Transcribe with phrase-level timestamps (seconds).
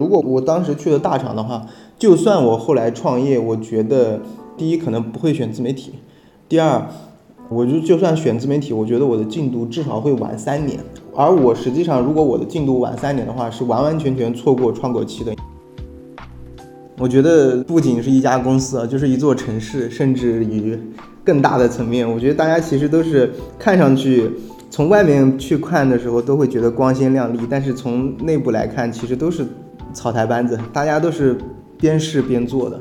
[0.00, 1.66] 如果我当时去了大厂的话，
[1.98, 4.18] 就算我后来创业，我觉得
[4.56, 5.92] 第一可能不会选自媒体，
[6.48, 6.86] 第二，
[7.50, 10.80] 我就就算选自媒体，我觉得我的进度至少会晚三年。
[11.14, 15.34] 而我实际上，如果我的进度晚三年的话，是完完全全错过窗口期的。
[16.98, 20.78] 我觉得不仅是一家公司啊，就是一座城市，甚至于
[21.22, 24.30] 更大的层面，我觉得大家其实都是看上去
[24.70, 29.46] 从外面去看的时候都会觉得光鲜亮丽，但是从内部来看，其实都是
[29.92, 31.36] 草台班子，大家都是
[31.78, 32.80] 边试边做的。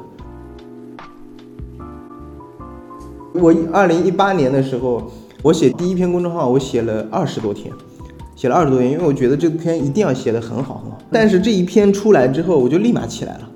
[3.33, 7.73] 我二零一八年的时候，我写第一篇公众号，我写了二十多天。
[8.35, 10.97] 写了二十多天，因为我觉得这篇一定要写得很好很好。
[11.11, 13.49] 但是这一篇出来之后，我就立马起来了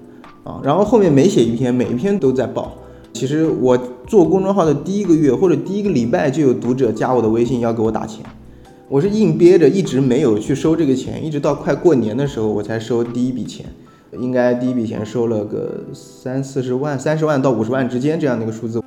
[0.44, 0.60] 啊。
[0.62, 2.74] 然后后面每写一篇，每一篇都在爆。
[3.14, 8.26] 其实我做公众号的第一个月或者第一个礼拜，就有读者加我的微信要给我打钱。
[8.90, 13.66] 我是硬憋着，一直没有去收这个钱，一直到快过年的时候，我才收第一笔钱。
[14.20, 18.84] 应该第一笔钱收了个三四十万，三十万到五十万之间这样的一个数字。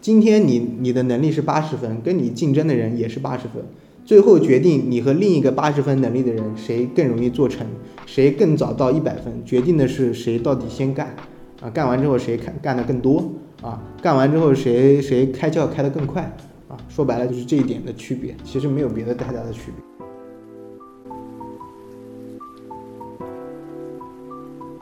[0.00, 3.62] 今天你你的能力是八十分，跟你竞争的人也是八十分，
[4.04, 7.66] 最后决定你和另一个八十分能力的人谁更容易做成，
[8.06, 11.14] 谁更早到一百分，决定的是谁到底先干，
[11.60, 16.34] 啊，干完之后谁干干的更多，啊，干完之后谁谁开窍开得更快，
[16.88, 19.84] 说白了就是这一点的区别，其实没有别的太大的区别。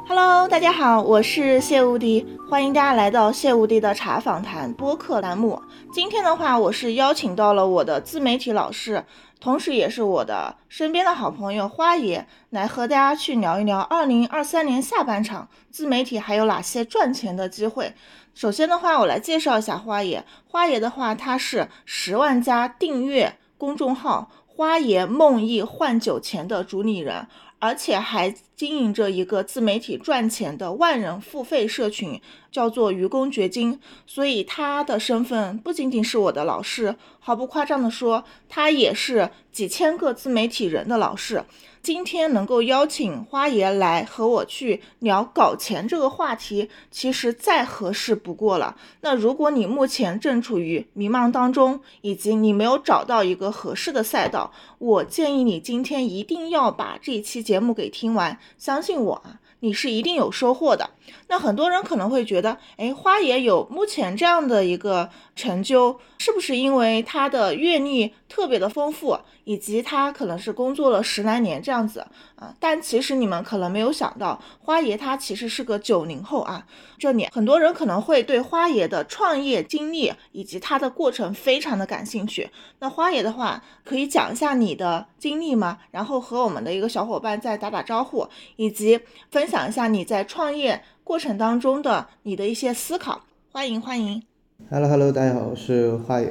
[0.06, 5.62] Hello，大家好，我是谢无敌，欢迎大家来到谢无敌的茶访谈播客栏目。
[5.90, 9.04] 今天的话，我是邀请到了我的自媒体老师，
[9.40, 17.94] 同时也是我的身边的好朋友花爷，来和大家去聊一聊二零二三年下半场自媒体还有哪些赚钱的机会。
[18.34, 20.24] 首先的话，我来介绍一下花爷。
[20.48, 27.26] 花爷的话，他是十万加订阅公众号“花爷梦忆换酒钱”的主理人。
[27.58, 33.78] 而且还经营着一个自媒体赚钱的万人付费社群，叫做愚公掘金。
[34.04, 41.44] 所以他的身份不仅仅是我的老师，毫不夸张的说，他也是几千个自媒体人的老师。
[41.80, 48.76] 今天能够邀请花爷来和我去聊搞钱这个话题，其实再合适不过了。
[49.02, 58.36] 那如果你目前正处于迷茫当中，以及你没有找到一个合适的赛道，我建议你今天一定要把这期节目给听完。
[58.58, 59.38] 相信我啊。
[59.64, 60.90] 你是一定有收获的。
[61.28, 72.52] 那很多人可能会觉得，哎，花爷有目前这样的一个成就，是不是因为他的阅历特别的丰富，以及他可能是工作了十来年这样子啊？
[72.58, 76.66] 但其实你们可能没有想到，花爷他其实是个九零后啊。
[76.98, 82.50] 这里很多人可能会对花爷的创业经历以及他的过程非常的感兴趣。
[82.80, 85.78] 那花爷的话，可以讲一下你的经历吗？
[85.92, 88.26] 然后和我们的一个小伙伴再打打招呼，
[88.56, 88.98] 以及
[89.30, 89.52] 分。
[89.52, 93.20] 享一下你在创业过程当中的你的一些思考，
[93.50, 94.31] 欢迎欢迎。
[94.70, 96.28] Hello Hello，大家好，我是花野。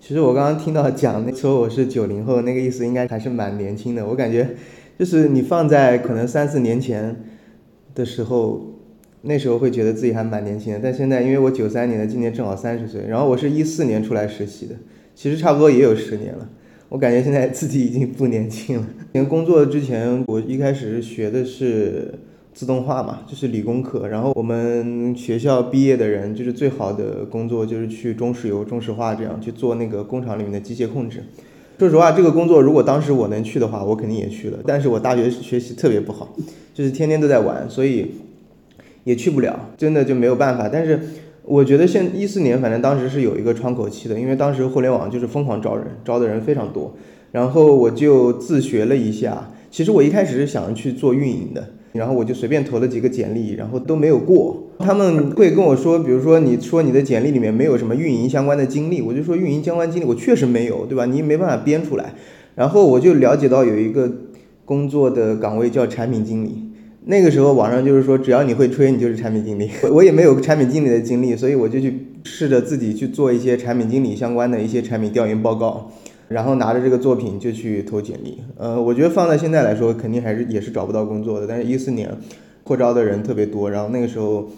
[0.00, 4.06] 其实我刚刚听到讲那说我是九零后，那个意思应该还是蛮年轻的。
[4.06, 4.56] 我感觉
[4.98, 7.16] 就是你放在可能三四年前
[7.94, 8.78] 的时候，
[9.22, 10.80] 那时候会觉得自己还蛮年轻的。
[10.82, 14.74] 但现在因为我九三年的，今年正好三十岁，然后我是一四年出来实习的，
[15.14, 16.48] 其实差不多也有十年了。
[16.88, 18.86] 我感觉现在自己已经不年轻了。
[19.12, 22.14] 连工作之前，我一开始学的是。
[22.54, 24.06] 自动化嘛，就是理工科。
[24.08, 31.24] 然后我们学校毕业的人，就是最好的工作就是去中石油、中石化这样去做那个工厂里面的机械控制。
[31.78, 34.58] 说实话，这个工作如果当时我能去的话，我肯定也去了。
[34.64, 36.32] 但是我大学学习特别不好，
[36.72, 38.12] 就是天天都在玩，所以
[39.02, 40.68] 也去不了，真的就没有办法。
[40.68, 41.00] 但是
[41.42, 46.94] 我觉得现一四年，反正当时是有一个窗口期的，因为当时互联网就是疯狂招人，招的人非常多。
[47.32, 49.50] 然后我就自学了一下。
[49.68, 51.70] 其实我一开始是想去做运营的。
[51.92, 54.68] 然后我就随便投了几个简历，然后都没有过。
[54.78, 61.06] 他们会跟我说，比如说你说你的简历里面没有什么运营相关的经历，我就说运营相关经历我确实没有，对吧？
[61.06, 62.14] 你也没办法编出来。
[62.54, 64.10] 然后我就了解到有一个
[64.64, 66.70] 工作的岗位叫产品经理。
[67.04, 69.68] 那个时候网上就是说，只要你会吹，你就是产品经理。
[69.90, 75.90] 我也没有产品经理的经历，所以我就去试着自己去做一些产品经理相关的一些产品调研报告。
[76.32, 81.46] 然后拿着这个作品就去投简历，呃，我觉得放在现在来说，肯定还是也是找不到工作的。
[81.46, 82.10] 但是，一四年
[82.64, 84.48] 扩招的人特别多，然后那个时候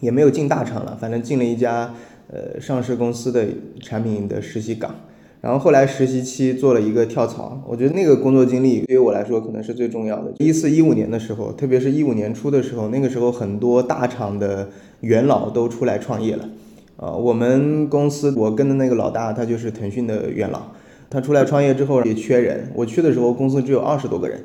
[0.00, 1.94] 也没有进大厂了，反正进了一家
[2.30, 3.46] 呃上市公司的
[3.80, 4.94] 产品的实习岗。
[5.40, 10.32] 然后后来实习期做了一个跳槽，我觉得那个工作经历对于我来说可能是最重要的。
[10.38, 14.68] 一四一五年的时候，特别是一五年初的时候，那个时候很多大厂的
[15.02, 16.48] 元老都出来创业了，
[16.96, 20.62] 呃，我们公司我跟的那个老大，他就是腾讯的元老。
[21.10, 24.40] 他出来创业之后也缺人，我去的时候公司只有二十多个人，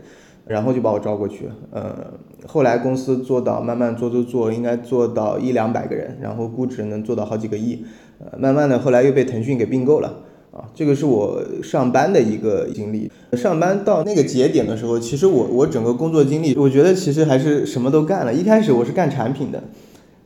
[0.48, 1.50] 然后就把我招过去。
[1.72, 2.14] 呃，
[2.46, 7.84] 后来公司做到慢慢做做做，应该做到一两百个人，然后估值能做到好几个亿。
[8.20, 10.20] 呃，慢慢的后来又被腾讯给并购了。
[10.52, 13.12] 啊，这个是我上班的一个经历。
[13.32, 18.32] 上班到那个节点的时候，其实我我整个工作经历，我觉得其实还是什么都干了。
[18.32, 19.64] 一开始我是干产品的，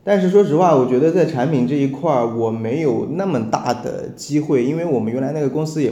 [0.04, 5.90] 但是说实话，我觉得在产品这一块儿我没有那么大的机会，因为我们原来那个公司也，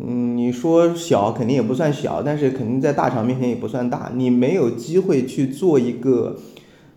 [0.00, 4.10] 嗯，你说小肯定也不算小，但是肯定在大厂面前也不算大。
[4.14, 6.36] 你没有机会去做一个，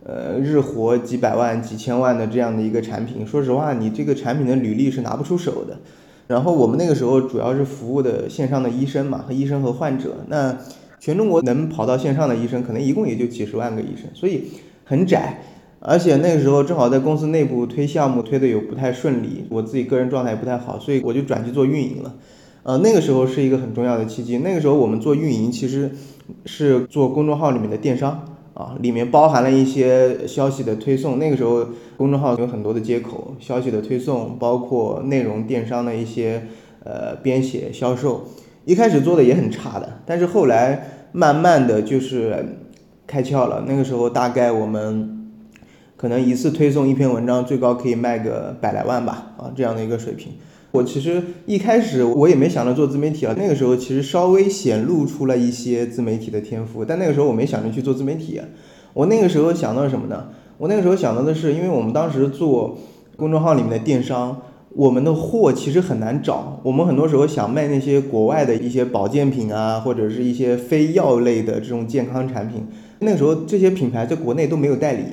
[0.03, 3.25] 呃，日活几百万、几千万的这样的一个产品。
[3.27, 5.77] 说实话，你这个产品的履历是拿不出手的。
[6.27, 10.17] 然后我们那个时候主要是服务的线上的医生嘛，和医生和患者。
[10.27, 10.57] 那
[10.99, 14.43] 全中国能跑到线上的医生，可能一共也就几十万个医生，所以
[14.85, 15.41] 很窄。
[15.81, 22.13] 而且那个时候正好在公司内部推项目推的又不太顺利，我自己个人状态也不太好，所以我就转去做运营了。
[22.63, 24.37] 呃，那个时候是一个很重要的契机。
[24.37, 25.91] 那个时候我们做运营，其实
[26.45, 28.25] 是做公众号里面的电商。
[28.55, 31.17] 啊，里面包含了一些消息的推送。
[31.17, 31.65] 那个时候，
[31.95, 36.45] 公众号有很多的接口，消息的推送，包括内容电商的一些
[36.83, 38.25] 呃编写、销售。
[38.65, 42.57] 一开始做的也很差的，但是后来慢慢的就是
[43.07, 43.63] 开窍了。
[43.65, 45.31] 那个时候大概我们
[45.95, 50.33] 可能一次推送一篇文章，最高可以卖个百来万吧，啊，这样的一个水平。
[50.71, 58.39] 我其实一开始我也没想着做自媒体啊，那个时候其实稍微显露出了一些自媒体的天赋，但那个时候我没想着去做自媒体，
[58.93, 60.27] 我那个时候想到什么呢？
[60.59, 62.77] 我那个时候想到的是，因为我们当时做
[63.15, 64.39] 公众号里面的电商，
[64.75, 72.67] 我们的货其实很难找，我们很多时候想卖那些国外的一些保健品啊，或者是一些非药类的这种健康产品，
[72.99, 75.03] 那个时候这些品牌在国内都没有代理。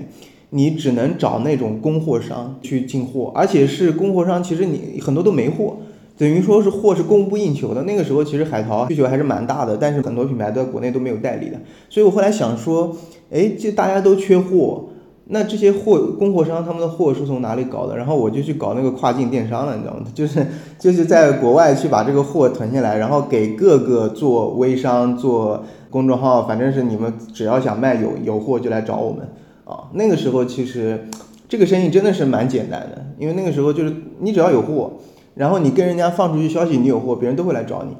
[0.51, 5.77] 你只能找那种供货商去进货，而且是供货商，其实你很多都没货，
[6.17, 7.83] 等于说是货是供不应求的。
[7.83, 11.61] 那个时候其实海淘需求还是蛮大的，但是很多品牌在国内都没有代理的。
[11.89, 12.97] 所以我后来想说，
[13.31, 14.85] 哎，这大家都缺货，
[15.27, 17.97] 那这些货供货商他们的货是从哪里搞的？
[17.97, 20.07] 然后我就去搞那个跨境电商了，你知道吗？
[20.15, 20.47] 就 是
[20.79, 29.29] 就是在国外去把这个货囤下来，然后给各个做微商、做公众号，反正是你们只要想卖有有货就来找我们。
[29.67, 31.09] 啊，那个时候其实
[31.49, 34.93] 这个生意真的是蛮简单的，因为那个时候就是你只要有货，
[35.35, 37.91] 然后你跟人家放出去消息你有货，别人都会来找你，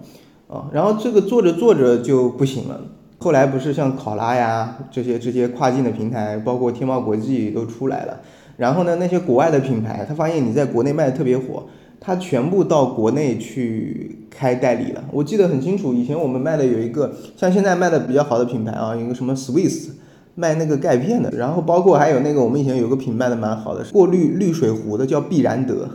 [0.47, 2.81] 啊，然后这个做着做着就不行了。
[3.19, 8.21] 后来不是像考拉呀这些这些跨境的平台，包括天猫国际都出来了，
[8.57, 11.65] 然后呢那些国外的品牌，他发现你在国内卖的特别火，
[11.99, 15.03] 他全部到国内去开代理了。
[15.11, 19.89] 我记得很清楚，以前我们卖的有一个像现在卖的比较好的品牌啊，有个什么 Swiss。
[20.37, 25.89] 卖那个钙片的，然后包括还有那个我们以前有个品卖的蛮好的，过滤滤水壶的叫必然得，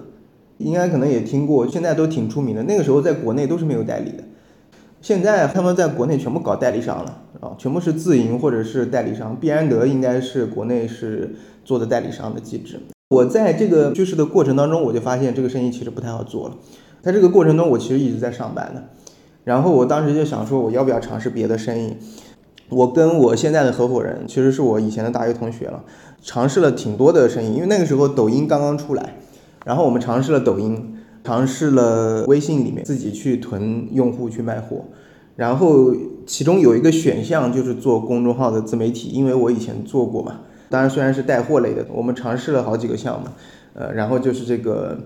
[0.58, 2.64] 应该可能也听过，现在都挺出名的。
[2.64, 4.24] 那个时候在国内都是没有代理的，
[5.00, 9.36] 现在他们在国内全部搞代理商了啊，全部是自营或者是代理商。
[9.40, 12.80] 必然得应该是国内是做的代理商的机制。
[13.10, 16.56] 我在这个趋势的过程当中，我就发现这个生意其实不太好做了。
[17.02, 18.84] 在这个过程中，我其实一直在上班的，
[19.44, 21.98] 然后我当时就想说，我要不要尝试别的生意？
[22.72, 25.84] 我跟我现在的合伙人，其实是我以前的大学同学了，
[26.22, 29.18] 尝试了挺多的生意，因为那个时候抖音刚刚出来，
[29.66, 34.86] 然后我们尝试了抖音，尝试了微信里面自己去囤用户去卖货，
[35.36, 35.94] 然后
[36.26, 43.28] 其中有一个选项就是做公众号的自媒体，因为我以前做过嘛，当然虽然是带货类的，我们尝试了好几个项目，
[43.74, 44.98] 呃，然后就是这个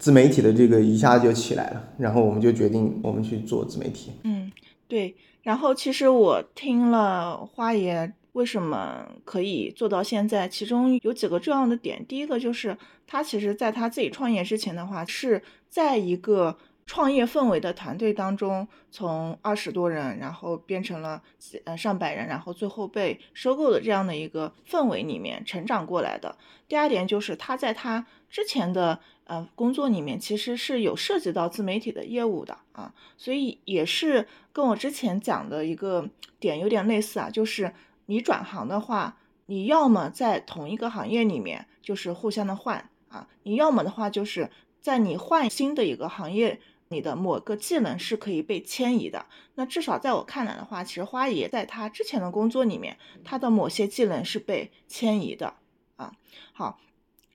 [0.00, 4.10] 自媒体的这个一下就起来了，然后我们就决定我们去做自媒体。
[4.24, 4.50] 嗯，
[4.88, 5.14] 对。
[5.48, 12.04] 然后其实我听了花爷为什么可以做到现在，其中有几个重要的点。
[12.04, 12.76] 第一个就是
[13.06, 21.22] 他其实在他自己创业之前的话，是在一个创业氛围的团队当中，从二十多人，然后变成了
[21.64, 26.36] 呃上百人，然后最后被收购的这样的一个氛围里面成长过来的。
[26.68, 29.00] 第二点就是他在他之前的。
[29.28, 36.08] 呃，工作里面其实是有涉及到自媒体的业务的啊，所以也是跟我之前讲的一个
[36.40, 37.74] 点有点类似啊，就是
[38.06, 46.58] 你转行的话，你要么在同一个行业里面就是互相的换啊，你要么的话就是在你换新的一个行业，
[46.88, 49.26] 你的某个技能是可以被迁移的。
[49.56, 55.52] 那至少在我看来的话，其实花爷在他之前的工作里面，他的某些技能是被迁移的
[55.96, 56.14] 啊。
[56.54, 56.80] 好。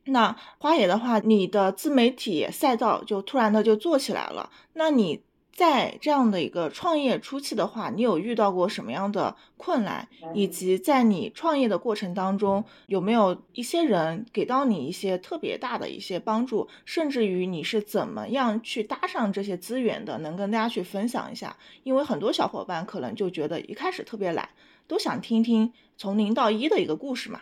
[0.05, 4.49] 那花野的话，你的自媒体赛道就突然的就做起来了。
[4.73, 5.21] 那你
[5.53, 21.55] 在这样的一个创业初期的话，你有遇到过什么样的困难，以及在你创业的过程当中，有没有一些人给到你一些特别大的一些帮助，甚至于你是怎么样去搭上这些资源的，能跟大家去分享一下？
[21.83, 24.49] 因为很多小伙伴可能就觉得一开始特别懒，
[24.87, 27.41] 都想听听从零到一的一个故事嘛。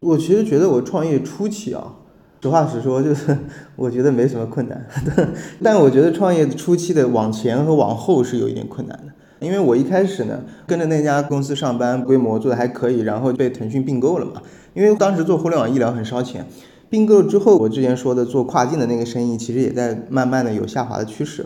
[0.00, 1.96] 我其实觉得我创业初期啊。
[2.42, 3.36] 实话实说，就是
[3.76, 4.86] 我觉得没什么困难，
[5.62, 9.12] 但我觉得创业初期的往前和往后是有一点困难的。
[9.46, 14.40] 因为我一开始呢，跟着那家公司上班，规模做的还可以，然后被腾讯并购了嘛。
[14.72, 16.46] 因为当时做互联网医疗很烧钱，
[16.88, 21.44] 并购之后，我之前说的做跨境的那个生意，其实也在慢慢的有下滑的趋势。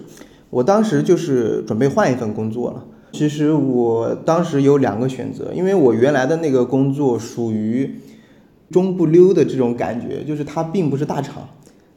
[0.50, 2.84] 我当时就是准备换一份工作了。
[3.10, 7.98] 其实我当时有两个选择，因为我原来的那个工作属于。
[8.74, 11.48] 中不溜的这种感觉，就是它并不是大厂，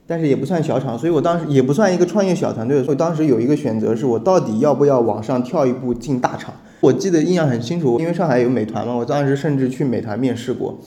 [0.06, 2.84] 但是也不算小厂，所以我当时也不算一个创业小团队。
[2.84, 6.54] 所以当时有一个选择，是我到底要不要往上跳一步进大厂。
[6.82, 10.78] 我记得印象很清楚，因为上海有美团嘛，我当时甚至去美团面试过。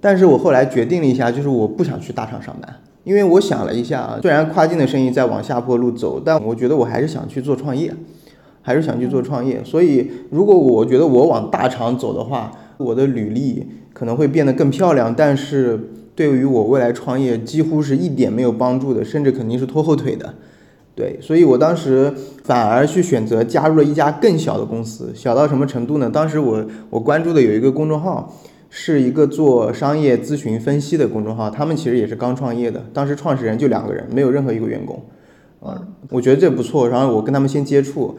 [0.00, 7.92] 但是我后来决定了一下，就是我不想去大厂上班，因为我想了一下啊，虽然跨境的生意在往下坡路走，但我觉得我还是想去做创业，
[8.62, 9.60] 还是想去做创业。
[9.64, 13.66] 所以如果我觉得我往大厂走的话，我的履历。
[14.02, 15.78] 可能会变得更漂亮，但是
[16.16, 20.34] 对于我未来创业几乎是一点没有帮助的，甚至肯定是拖后腿的。
[20.96, 26.10] 对，所以我当时反而去选择加入了一家更小的公司，小到什么程度呢？
[26.10, 28.36] 当时我我关注的有一个公众号，
[28.68, 35.00] 是一个做商业咨询分析的公众号，他们其实也是刚创业的，当时创始人就两个人，没有任何一个员工。
[35.60, 35.80] 啊，
[36.10, 38.16] 我觉得这不错，然后我跟他们先接触。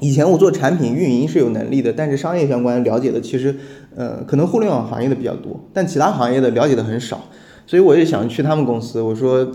[0.00, 3.54] 以前我做产品运营是有能力的，但是商业相关了解的其实，
[3.96, 7.20] 呃，可能互联网行业的比较多，但其他行业的了解的很少，
[7.66, 9.50] 所以我就想去他们公司，我说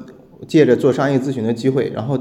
[0.48, 2.20] 借着做商业咨询的机会，然后，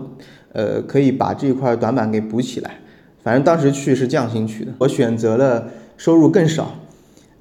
[0.53, 2.79] 呃，可以把这一块短板给补起来。
[3.23, 6.75] 反正当时去是降薪去的，我选择了收入更少，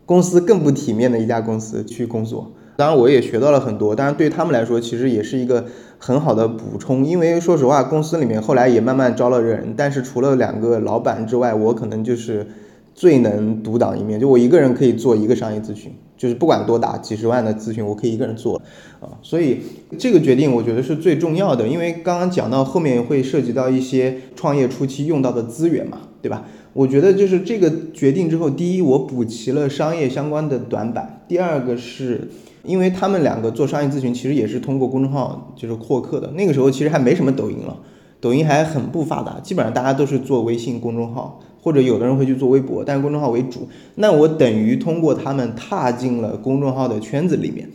[0.05, 2.51] 公司更不体面的一家公司去工作。
[2.81, 5.65] 当然我也学到了很多，当然对他们来说其实也是一个。
[6.03, 12.47] 很好的补充，因为说实话，公司里面后来也慢慢招了人，但是除了两个老板之外，我可能就是
[12.95, 18.59] 最能独当一面，就我一个人可以做一个商业咨询，就是不管多大，几十万的咨询，我可以一个人做
[19.00, 19.13] 啊。
[19.21, 19.59] 所以
[20.00, 26.47] 这个决定我觉得是最重要的，因为刚刚讲到后面会涉及到一些创业初期用到的资源嘛，对吧？
[26.73, 32.29] 我觉得就是这个决定之后，第一，我补齐了商业相关的短板；第二个是。
[32.63, 36.32] 因为他们两个做商业咨询，其实也是通过公众号就是获客的。
[36.32, 37.77] 那个时候其实还没什么抖音了，
[38.20, 43.68] 抖音还很不发达，基本上大家都是做微信公众号，或者有的人会去做微博，但是公众号为主。
[43.96, 47.70] 那我等于通过他们踏进了公众号的圈子里面。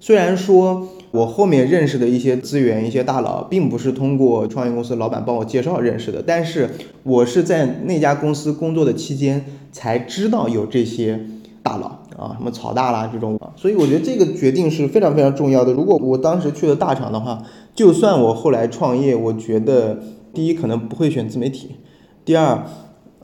[0.00, 6.70] 虽然说我后面认识的一些资源、一些大佬，并不是通过创业公司老板帮我介绍认识的，但是
[7.02, 11.26] 我是在那家公司工作的期间才知道有这些
[11.64, 11.98] 大佬。
[12.18, 15.72] 啊，什么草大啦这种啊，所以我觉得这个决定是非常非常重要的。
[15.72, 17.40] 如果我当时去了大厂的话，
[17.76, 20.00] 就算我后来创业，我觉得
[20.34, 21.76] 第一可能不会选自媒体，
[22.24, 22.64] 第二，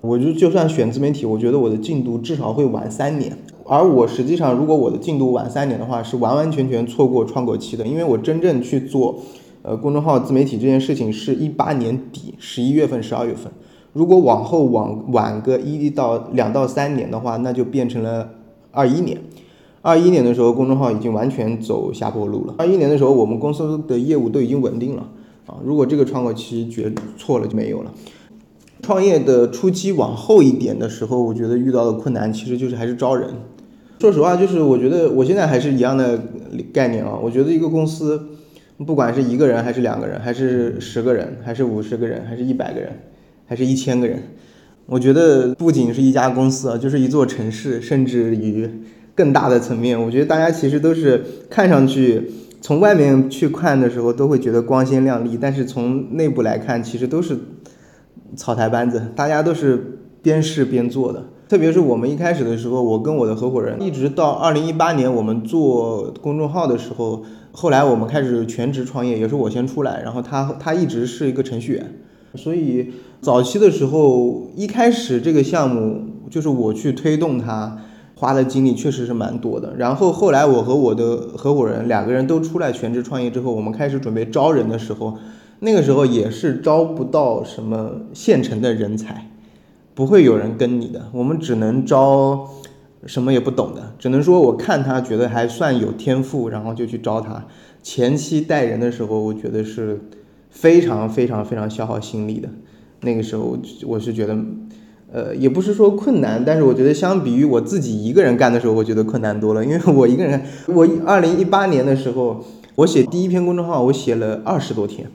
[0.01, 3.37] 我就就算选自媒体，我觉得我的进度至少会晚三年。
[3.67, 9.19] 而我实际上，如果我的进度晚三年的话，是完完全全错过窗口期的，因为我真正去做
[9.63, 13.51] 呃公众号自媒体这件事情是一八年底十一月份、十二月份。
[13.93, 18.29] 如果往后往晚个一到两到三年的话，那就变成了。
[18.75, 19.19] 二一年，
[19.83, 22.55] 二一年的时候，公众号已经完全走下坡路了。
[22.59, 25.09] 二一年的时候，我们公司的业务都已经稳定了
[25.47, 25.57] 啊。
[25.65, 27.93] 如果这个窗口期绝错了，就没有了。
[28.83, 33.31] 创业的初期往后一点的时候，我觉得遇到的困难其实就是还是招人。
[34.01, 36.21] 说实话，就是我觉得我现在还是一样的
[36.73, 37.19] 概念啊。
[37.23, 38.21] 我觉得一个公司，
[38.79, 42.91] 不管是一个人还是两个人，还是十个人，还是五十个人，还是一百个人，
[43.47, 44.23] 还是一千个人。
[44.87, 48.69] 我觉得不仅是一家公司啊，就是一座城市，甚至于
[49.15, 50.01] 更大的层面。
[50.01, 57.39] 我觉得大家其实都是看上去从外面去看的时候都会觉得光鲜亮丽，但是从内部来看，其实都是
[58.37, 61.25] 草台班子，大家都是边试边做的。
[61.49, 67.23] 特别是我们一开始的时候，我跟我的合伙人，一直到二零一八年我们做公众号的时候，
[67.53, 71.95] 后来我们开始全职创业，也是我先出来，然后他他一直是一个程序员。
[72.37, 77.79] 所以早期的时候，一开始这个项目就是我去推动它，
[78.17, 79.75] 花的精力确实是蛮多的。
[79.77, 85.17] 然后后来我和我的合伙人两个人都出来全职创业之后，我们开始准备招人的时候，
[85.61, 89.31] 那个时候也是招不到什么现成的人才，
[89.95, 91.09] 不会有人跟你的。
[91.13, 92.51] 我们只能招
[93.07, 97.45] 什么也不懂的，只能说我看他觉得还算有天赋，然后就去招他。
[97.83, 100.01] 前期带人的时候，我觉得是。
[100.55, 102.49] 非常非常非常消耗心力的，
[103.01, 104.39] 那个时候我是觉得，
[105.13, 109.65] 呃，也不是说困难，但是我觉得相比于我自己一个人干的时候，我觉得困难多了。
[109.65, 112.43] 因为我一个人，我二零一八年的时候，
[112.77, 115.11] 我写第一篇公众号，我写了二十多天，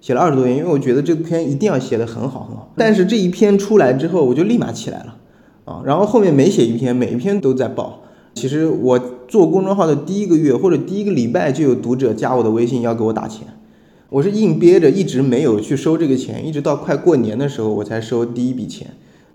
[0.00, 2.72] 写了二十多天，因为我觉得这篇一定要写的很好很好。
[2.76, 5.16] 但是这一篇出来之后，我就立马起来了，
[5.66, 8.00] 啊，然后后面每写一篇，每一篇都在爆。
[8.34, 13.46] 其实我做公众号的第一个月或者第一个礼拜，就有读者加我的微信要给我打钱，
[14.08, 18.88] 我是硬憋着，一直没有去收这个钱，一直到快过年的时候，我才收第一笔钱，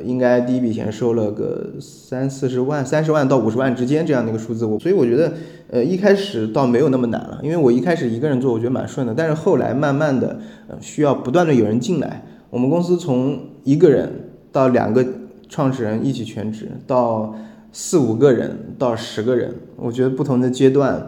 [0.03, 4.65] 应该第一笔钱收了个三四十万，三十万到五十万之间这样的一个数字。
[4.65, 5.33] 我所以我觉得，
[5.69, 9.13] 呃，一开始倒没有那么难了，因为我一开始一个人做，我觉得蛮顺的。
[9.13, 10.39] 但是后来慢慢的，
[10.79, 12.23] 需要不断的有人进来。
[12.49, 14.09] 我们公司从一个人
[14.51, 15.05] 到两个
[15.49, 17.35] 创始人一起全职到。
[17.73, 21.07] 四五个人到十个人，我觉得不同的阶段，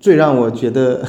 [0.00, 1.06] 最让我觉得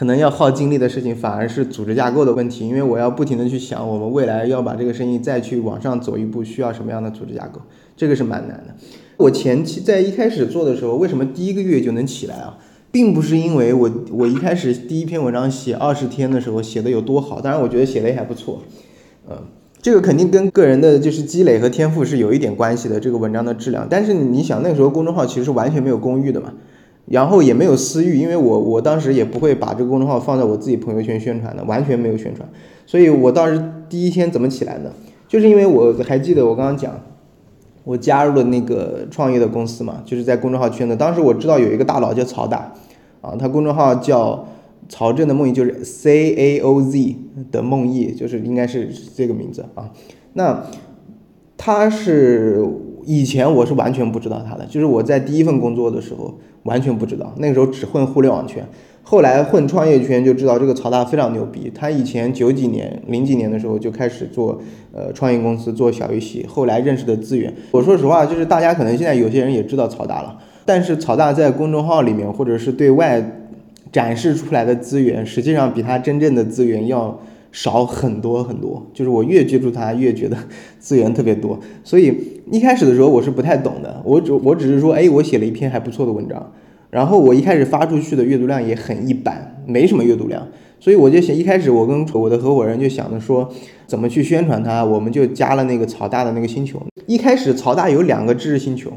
[0.00, 2.66] 可能要耗精力的事情，反而是组织架构的问题。
[2.66, 7.60] 因为我要不停的去想，我们未来要把这个生意再去往上走一步，需要什么样的组织架构，
[7.98, 8.74] 这个是蛮难的。
[9.18, 12.56] 我前期在一开始做的时候，为什么第一个月就能起来啊？
[12.90, 18.62] 并不是因为我我一开始第一篇文章写二十天的时候写的有多好，当然我觉得写的也还不错，
[19.28, 19.36] 嗯。
[19.82, 23.86] 这个肯定跟个人的就是积累和天赋是有一点关系的，这个文章的质量。
[23.88, 26.54] 但是你想，那个时候公众号其实是完全没有公域的嘛，
[27.10, 32.48] 然后也没有私域，因为我我当时也不会把这个公众号放在我自己朋友圈宣传的，完全没有宣传。
[32.86, 34.90] 所以我当时第一天怎么起来呢？
[35.28, 36.98] 就是因为我还记得我刚刚讲，
[37.84, 40.96] 我加入了那个创业的公司嘛，就是在公众号圈子。
[40.96, 42.72] 当时我知道有一个大佬叫曹大，
[43.20, 44.46] 啊，他公众号叫。
[44.88, 47.14] 曹正的梦呓就是 C A O Z
[47.52, 49.88] 的梦呓，就是应该是这个名字啊。
[50.32, 50.64] 那
[51.56, 52.66] 他是
[53.06, 58.64] 以前我是完全不知道他的，就是我在第一份工作的时候完全不知道，那个时候只混互联网圈，
[59.02, 61.70] 后来混创业圈就知道这个曹大非常牛逼。
[61.74, 64.60] 他以前九几年、零几年的时候就开始做
[64.92, 67.52] 呃创业公司做小游戏，后来认识的资源。
[67.72, 73.36] 我说实话，就是大家可能现在有些人也知道曹大了，但是曹大在公众号里面或者是对外。
[73.92, 77.18] 展示出来的资源，实际上比他真正的资源要
[77.52, 78.86] 少很多很多。
[78.92, 80.36] 就是我越接触他，越觉得
[80.78, 81.58] 资源特别多。
[81.84, 82.14] 所以
[82.50, 86.52] 一开始的时候我是不太懂的，我只我只是说，哎，我写了一篇还不错的文章，
[86.90, 90.46] 然后我一开始发出去的阅读量也很一般，没什么阅读量。
[90.78, 93.50] 所以我就想，一开始我跟我的合伙人就想着说，
[93.86, 96.80] 怎么去宣传它，我们就加了那个曹大的那个星球。
[97.06, 98.92] 一开始曹大有两个知识星球，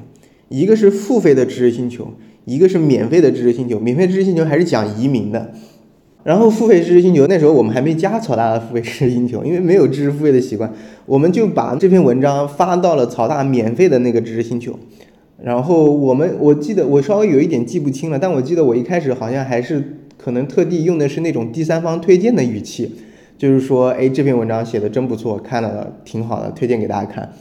[0.49, 2.07] 一个是付费的知识星球。
[2.45, 5.53] 一个是免费的知识星球，免费知识星球还是讲移民的，
[6.23, 10.71] 然后付费知识星球那时候我们还没加曹大的付费知识星球，因为没有知识付费的习惯，
[11.05, 14.79] 我们就把这篇文章发到了曹大免费的那个知识星球，
[15.41, 22.95] 然后我们我记得我稍微有一点记不清了，但我记得我一开始好像还是可能特地用的是那种第三方推荐的语气，
[23.37, 27.33] 就是说，哎，这篇文章写的真不错，看了挺好的，推荐给大家看，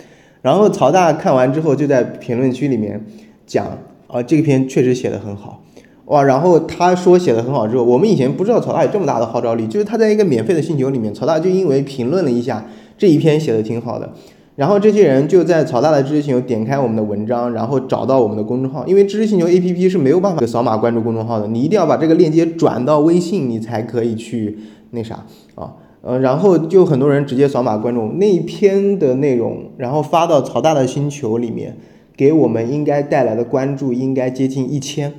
[0.42, 3.04] 然后曹大看完之后就在评论区里面
[3.46, 3.78] 讲。
[4.08, 5.64] 啊，这篇确实写的很好，
[6.12, 6.22] 哇！
[6.22, 12.66] 然后他说写的很好之后，我们以前不知道曹大有这么大的号召力，就是他在一个免费的星球里面，曹大就因为评论了一下
[12.98, 14.12] 这一篇写的挺好的，
[14.56, 24.58] 然后这些人就在曹大的知识星球点开我们的文章，然后找到我们的公众号，因为知识星球 APP 是没有办法扫码关注公众号的，你一定要把这个链接转到微信，你才可以去
[24.90, 25.72] 那啥啊，
[26.02, 31.74] 呃，然后就很多人直接扫码关注那一篇的内容，然后发到曹大的星球里面。
[32.14, 35.10] 给我们应该带来的关注应该接近一千，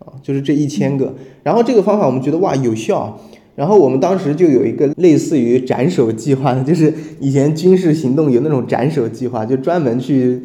[0.00, 1.14] 啊，就是这一千个。
[1.42, 3.18] 然后这个方法我们觉得哇有效，
[3.54, 10.42] 然后我们当时就有一个类似于斩首计划，就是以前军事行动有那种斩首计划，就专门去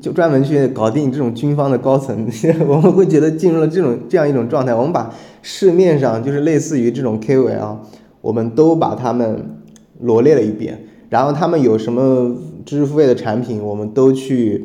[0.00, 2.26] 就专门去搞定这种军方的高层。
[2.66, 7.76] 我们会觉得进入了这种这样一种状态，我们把市面上就是类似于这种 KOL，
[8.20, 9.58] 我们都把他们
[10.00, 10.78] 罗列了一遍，
[11.10, 14.64] 然后他们有什么知识付费的产品，我们都去。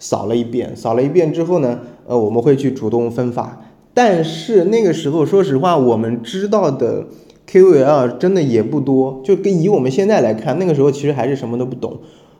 [0.00, 3.60] 扫了一遍，扫了一遍之后呢，呃，我们会去主动分发。
[3.92, 7.04] 但是那个时候，说实话，我们知道的
[7.46, 9.20] KOL 真的也不多。
[9.24, 11.98] 就跟以我们现在来看，那个时候其实还是什么都不懂。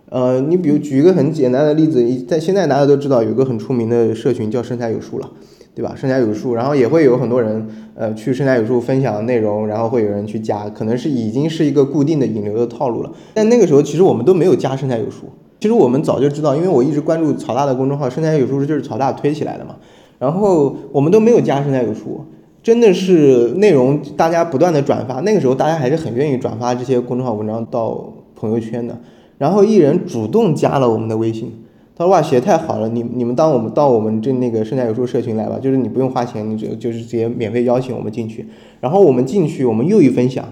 [0.08, 5.30] 呃，你比如举一个很简单的例子，在现在大家都知道有个很出名的社群叫生财有术了，
[5.74, 5.94] 对吧？
[5.94, 13.12] 生财有术，然后也会有很多人呃去生财有术分享内容，然后会有人去加，可能是已经是一个固定的引流的套路了。
[13.34, 15.26] 但那个时候其实我们都没有加生财有术。
[15.60, 19.76] 其实我们早就知道，因为我一直关注曹大的公众号，生态有书就是曹大推起来的嘛。
[20.18, 22.24] 然后我们都没有加生态有书，
[22.62, 28.98] 真的是内容大家不断的转发，那个时候大家还是很愿意转发这些公众号文章到朋友圈的。
[29.36, 31.52] 然后艺人主动加了我们的微信，
[31.96, 38.46] 他说哇写太好了，你你们当我们到我们这那个生态有书社群来吧，就是你不用花钱，你就就是直接免费邀请我们进去。
[38.80, 40.44] 然后我们进去，我们又一分享。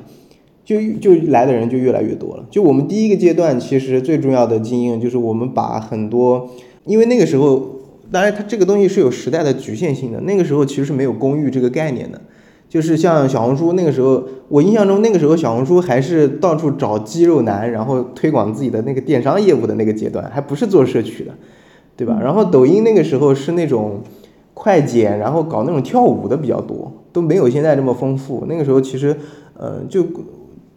[0.66, 2.44] 就就来的人就越来越多了。
[2.50, 6.50] 就我们第一个阶段，其实最重要的经验就是我们把很多，
[6.84, 7.76] 因为那个时候，
[8.10, 10.20] 当然它这个东西是有时代的局限性的。
[10.22, 12.20] 那个时候其实是没有公寓这个概念的，
[12.68, 21.32] 就是像小红书那个时候，我印象中那个时候小红书还是到处找肌肉男，然后推广自己的那个电商业务的那个阶段，还不是做社区的，
[21.96, 22.18] 对吧？
[22.20, 24.00] 然后抖音那个时候是那种
[24.52, 28.44] 快剪，然后搞那种跳舞的比较多，都没有现在这么丰富。
[28.48, 29.16] 那个时候其实，
[29.56, 30.04] 呃，就。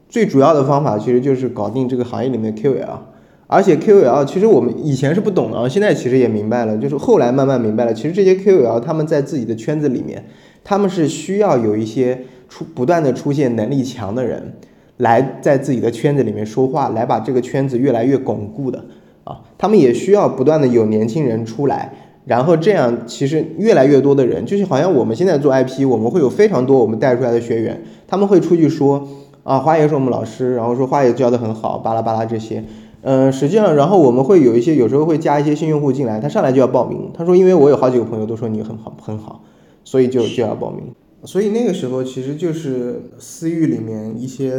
[0.10, 3.00] 最主要的方法其实就是搞定这个行业里面的 Q L，
[3.46, 10.26] 而且 Q L 其实我们以前是不懂的，现在其实也明白了，就是后来慢慢明白了，其实这些 Q L 他们在自己的圈子里面，
[10.64, 14.54] 他们是需要有一些出不断的出现能力强的人，
[14.98, 18.84] 来在自己的圈子里面说话，来把这个圈子越来越巩固的
[19.26, 21.94] 啊，他们也需要不断的有年轻人出来，
[22.26, 29.08] 然后这样其实越来越多的人，就是好像我们现在做 IP，我们会有非常多我们带出来的学员，他们会出去说。
[29.50, 32.64] 啊，花爷是我们老师，然后说花爷教的很好，巴拉巴拉这些，
[33.02, 39.42] 嗯，实际上，然后我们会有一些，有时候会加一些新用户进来，他上来就要报名，他说，因为我有好几个朋友都说你很好很好，
[39.84, 40.84] 所以就就要报名，
[41.24, 44.54] 所以那个时候其实就是私域里面一些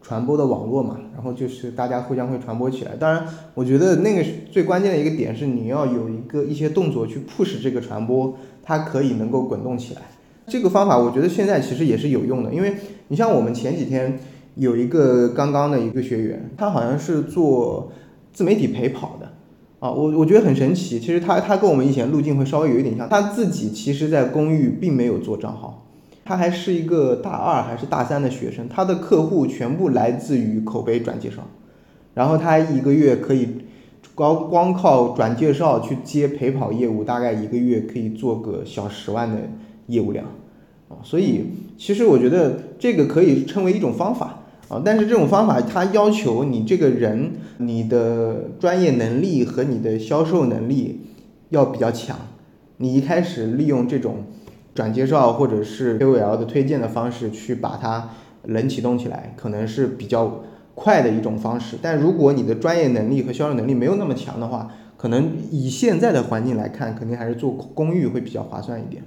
[0.00, 10.02] 传播的网络嘛，然后就是大家互相会传播起来，当然，我觉得那个最关键的一个点是你要有一个一些动作去 push 这个传播，它可以能够滚动起来。
[10.48, 12.74] 这个方法我觉得现在其实也是有用的，因为
[13.08, 14.18] 你像我们前几天
[14.54, 17.90] 有一个刚刚的一个学员，他好像是做
[18.32, 19.32] 自媒体陪跑的，
[19.80, 21.00] 啊，我我觉得很神奇。
[21.00, 25.86] 其实他他跟我们以前路径会稍微有一点像，他自己其实在公寓并没有做账号，
[26.24, 31.48] 他还是一个大二还是大三的学生，他的客户全部来自于口碑转介绍，
[32.14, 33.48] 然后他一个月可以
[34.14, 39.38] 光光靠转介绍去接陪跑业务，大概一个月可以做个小十万的。
[39.86, 40.26] 业务量，
[40.88, 41.44] 啊，所以
[41.76, 44.42] 其实我觉得这个可以称为一种方法。
[44.68, 51.02] 啊，但是这种方法它要求你这个人你的专业能力和你的销售能力
[51.50, 52.18] 要比较强，
[52.78, 54.24] 你一开始利用这种
[54.74, 58.10] 转介绍或者是 KOL 的推荐的方式去把它
[58.42, 60.42] 冷启动起来，可能是比较
[60.74, 69.04] 快的一种方式，但如果你的专业能力和销售能力没有那么强的话，可能以现在的环境来看，肯定还是做公寓会比较划算一点。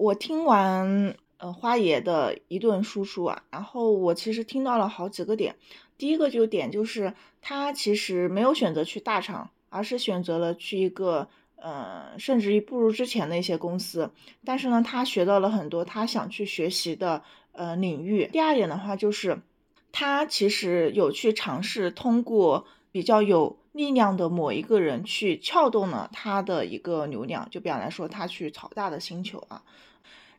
[0.00, 5.54] 我听完呃花爷的一顿输出啊，然后我其实听到了好几个点。
[5.98, 14.10] 第一个就点就是他其实没有选择去大厂，而是选择了去一个呃甚至于不如之前的一些公司。
[14.42, 18.26] 但是呢，他学到了很多他想去学习的呃领域。
[18.32, 19.38] 第二点的话就是
[19.92, 27.46] 他其实有去尝试通过比较有力量的某一个人去撬动了他的一个流量。
[27.50, 29.62] 就比方来说，他去草大的星球啊。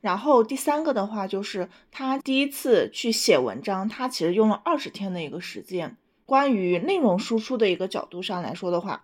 [0.02, 5.96] 然后第三个的话，就是他第一次去写文章，他其实用了二十天的一个时间。
[6.26, 9.04] 关于内容输出的一个角度上来说的话，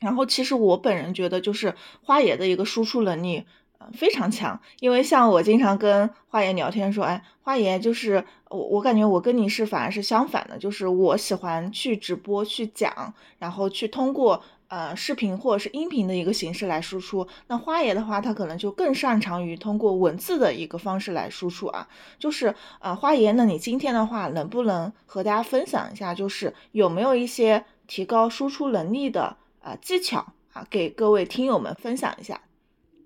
[0.00, 3.44] 然后其实我本人觉得，就是花爷的一个输出能力。
[3.92, 14.42] 非常强，因为像我经常跟花爷聊天说，哎，花爷就是我，我感觉我跟你是反而是相反的，就是我喜欢去直播去讲，然后去通过
[14.74, 17.24] 呃视频或者是音频的一个形式来输出。
[17.46, 21.86] 那花爷的话，他可能就更擅长于通过文字的一个方式来输出啊。
[22.18, 32.40] 就是啊，花爷，那你今天的话，能不能和大家分享一下，就是有没有一些提高输出能力的啊技巧啊，给各位听友们分享一下？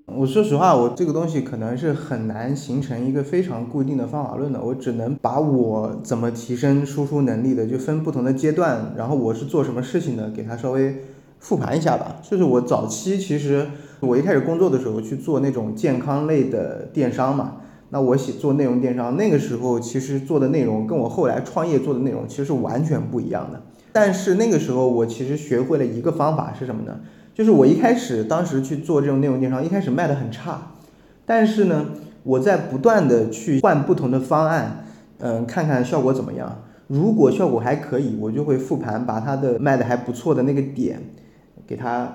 [0.06, 4.58] 我说实话，我这个东西可能是很难形成一个非常固定的方法论的。
[4.58, 11.04] 我只能把我怎么提升输出能力的，就分不同的阶段，然后我是做什么事情的，给他稍微
[11.38, 12.16] 复盘一下吧。
[12.22, 13.66] 就是我早期其实
[14.00, 17.56] 我一开始工作的时候去做那种健康类的电商嘛，
[17.90, 23.62] 那我写做内容电商，那个时候其实做的内容跟我后来创业做的内容其实是完全不一样的。
[23.92, 27.00] 但是那个时候我其实学会了一个方法是什么呢？
[27.34, 30.72] 就是我一开始当时去做这种内容电商，一开始卖的很差，
[31.24, 31.86] 但是呢，
[32.24, 34.84] 我在不断的去换不同的方案，
[35.18, 36.62] 嗯，看看效果怎么样。
[36.88, 41.00] 如果效果还可以，我就会复盘，把它的卖的还不错的那个点，
[41.68, 42.10] 给它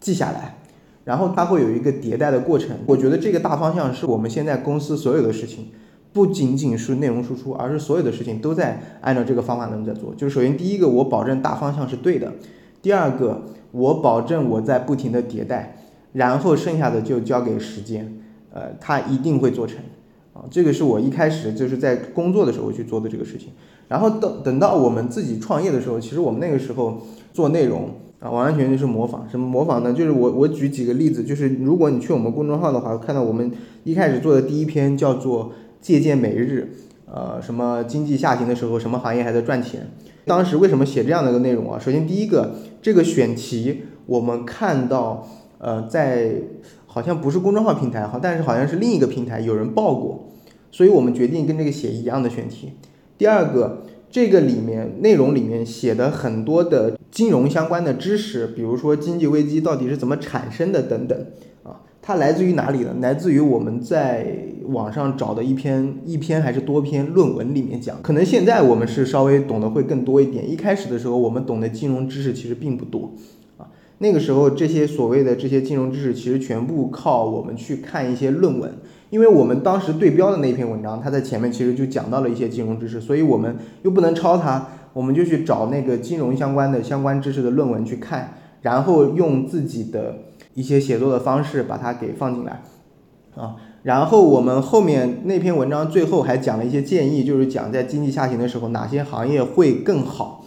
[0.00, 0.56] 记下来，
[1.04, 2.74] 然后它会有一个迭代的过程。
[2.86, 5.66] 我觉得这个大方向是我们现在公司所有的事情，
[6.12, 10.14] 不仅仅是内容输出，而是所有的事情都在按照这个方法论在做。
[10.14, 12.28] 就是首先第一个，我保证大方向是对的；
[12.80, 13.42] 第二个。
[13.74, 15.74] 我保证我在不停的迭代，
[16.12, 18.20] 然后剩下的就交给时间，
[18.52, 19.78] 呃，他一定会做成，
[20.32, 23.48] 啊，这个是我一开始就是在工作的时候去做的这个事情。
[23.88, 27.02] 然后等等到我们自己创业的时候，其实我们那个时候
[27.32, 27.90] 做内容
[28.24, 29.28] 啊，完完全全是模仿。
[29.30, 29.92] 什么模仿呢？
[29.92, 33.52] 就是我我举几个例子，就是如果你去我们公众号的话，看到我们
[33.84, 36.72] 一开始做的第一篇叫做借鉴每日，
[37.04, 39.88] 呃，什么经济下行的时候，什么行业还在赚钱？
[40.24, 41.78] 当时为什么写这样的一个内容啊？
[41.78, 46.36] 首先第一个，这个选题我们看到，呃，在
[46.86, 50.30] 好像不是公众号平台，好，但是好像是另一个平台有人报过，
[50.70, 52.72] 所以我们决定跟这个写一样的选题。
[53.18, 53.82] 第二个，
[54.14, 61.18] 这个里面内容里面写的很多的金融相关的知识，比如说经济危机到底是怎么产生的等等
[61.64, 61.80] 啊。
[62.00, 62.94] 它来自于哪里呢？
[63.00, 68.00] 来自于我们在网上找的一篇一篇还是多篇论文里面讲。
[68.02, 70.48] 可能现在我们是稍微懂得会更多一点。
[70.48, 73.14] 一开始的时候，我们懂得金融知识其实并不多
[73.58, 73.66] 啊。
[73.98, 78.74] 那个时候，这些所谓的这些金融知识，其实全部靠我们去看一些论文。
[79.14, 90.16] 因为我们当时对标的那篇文章，它在前面其实就讲到了一些金融知识，所以我们又不能抄它，我们就去找那个金融相关的相关知识的论文去看，然后用自己的。
[90.56, 92.62] 一些写作的方式把它给放进来，
[93.34, 100.43] 啊，然后我们后面那篇文章最后还讲了一些建议，就是讲在经济下行的时候哪些行业会更好。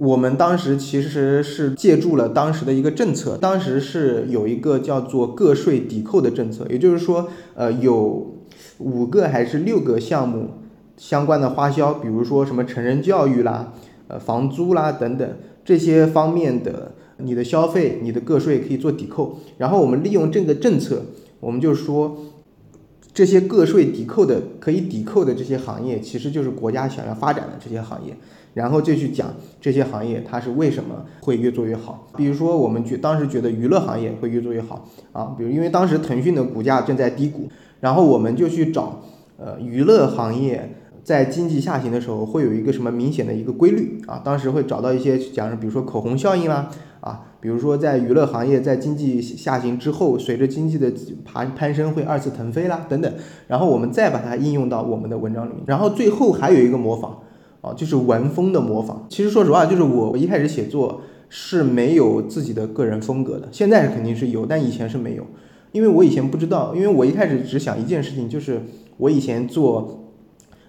[0.00, 8.34] 我们当时其实是借助了当时的一个政策，当时是有一个叫做个税抵扣的政策，也就是说，呃，有
[8.78, 10.52] 五个还是六个项目
[10.96, 13.74] 相关的花销，比如说什么成人教育啦、
[14.08, 16.92] 呃房租啦等等这些方面的。
[17.22, 21.02] 你的消费，你的个税可以做抵扣，然后我们利用这个政策，
[21.38, 22.16] 我们就说
[23.12, 28.16] 这些个税抵扣的可以抵扣的这些行业，其实就是国家想要发展的这些行业，
[28.54, 32.06] 然后就去讲这些行业它是为什么会越做越好。
[32.16, 37.48] 比如说，我们觉当时觉得娱乐行业会越做越好啊，比如因为当时腾讯的股价正在低谷，
[37.80, 39.02] 然后我们就去找
[39.38, 40.76] 呃娱乐行业。
[41.02, 44.20] 在经济下行的时候，会有一个什么明显的一个规律啊？
[44.22, 50.92] 当时会找到一些讲，比如说口红效应啦，啊，比如说在娱乐行业在经济下行之后，随着经济的
[51.24, 53.10] 攀攀升会二次腾飞啦，等等。
[53.48, 55.62] 然后我们再把它应用到我们的文章里面。
[55.66, 57.18] 然后最后还有一个模仿
[57.60, 59.06] 啊，就是文风的模仿。
[59.08, 65.26] 其实说实话，就是我一开始写作是没有自己的个人风格的，现在是肯定是有，但以前是没有，
[65.72, 68.62] 因为我以前不知道，因为我一开始只想一件事情，就是
[68.96, 69.96] 我以前做。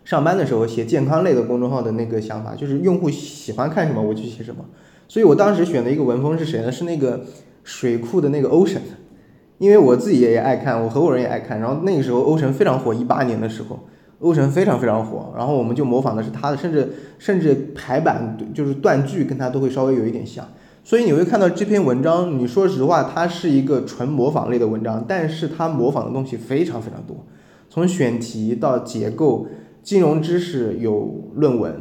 [0.04, 4.66] 上班的时候写健康类的公众号的那个想法，就是用户喜欢看什么我就写什么。
[5.08, 6.72] 所以我当时选的一个文风是谁呢？
[6.72, 7.22] 是那个
[7.64, 8.82] 水库的那个欧神，
[9.60, 11.60] 因为我自己也爱看，我合伙人也爱看。
[11.60, 13.80] 然后那个时候欧神非常火，一八年的时候，
[14.22, 15.34] 欧神非常非常火。
[15.36, 20.48] 然后我们就模仿的是他的，甚至甚至排版就是断句跟他都会稍微有一点像。
[20.84, 27.18] 所以你会看到这篇文章，你说实话，它是一个纯模仿类的文章，但是它模仿的东西非常非常多，
[27.70, 29.48] 从选题到结构。
[29.84, 31.74] 金融知识有论文，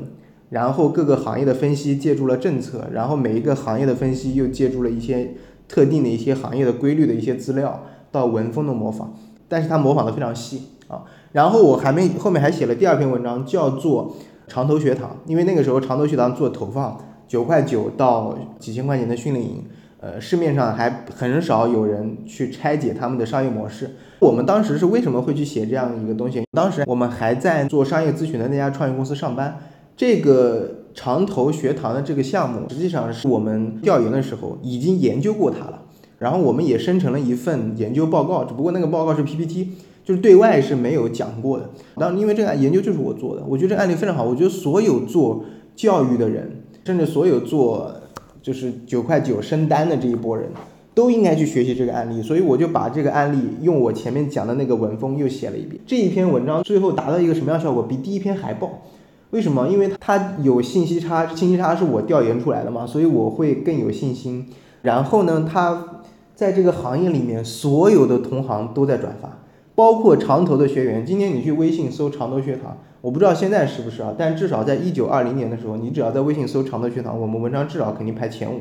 [0.48, 5.34] 然后各个行业的分析借助了政策，然后每一个行业的分析又借助了一些
[5.68, 9.12] 特定的一些行业的规律的一些资料，到文风的模仿，
[9.48, 11.04] 但是它模仿的非常细啊。
[11.32, 14.16] 然后我还没后面还写了第二篇文章，叫做
[14.48, 19.64] 长头学堂，因为那个时候长头学堂做投放，九块九到几千块钱的训练营。
[20.02, 23.96] 呃，市面上还很少有人去拆解他们的商业模式。
[24.18, 26.42] 我们当时是为什么会去写这样一个东西？
[26.52, 29.58] 当时我们还在做商业咨询的那家创业公司上班。
[29.94, 35.82] 这个长头学堂的这个项目，实际上是我们调研的时候已经研究过它了。
[36.18, 39.72] 然后我们也生成了一份研究报告，只不过那个报告是 PPT，
[40.10, 41.70] 就是对外是没有讲过的。
[41.94, 44.24] 当因为这个研究就是我做的，我觉得这个案例非常好。
[44.24, 45.44] 我觉得所有做
[45.76, 47.94] 教育的人，甚至所有做。
[48.42, 50.48] 就是九块九升单的这一波人，
[50.94, 55.78] 都应该去学习这个案例，所以我就把这个案例用我前面讲的那个文风又写了一遍。
[55.86, 57.82] 这一篇文章最后达到一个什么样效果？
[57.82, 58.80] 比第一篇还爆。
[59.28, 59.68] 为什么？
[59.68, 64.46] 因为它有信息差，信息差是我调研出来的嘛，所以我会更有信心。
[64.80, 66.00] 然后呢，它
[66.34, 69.42] 在这个行业里面，所有的同行都在转发，
[69.80, 71.06] 包括长头的学员。
[71.06, 72.76] 今天你去微信搜长头学堂。
[73.00, 78.60] 我不知道现在是不是啊，但至少在一九二零年的时候，你只要在微信搜“长头学堂”，我们文章至少肯定排前五，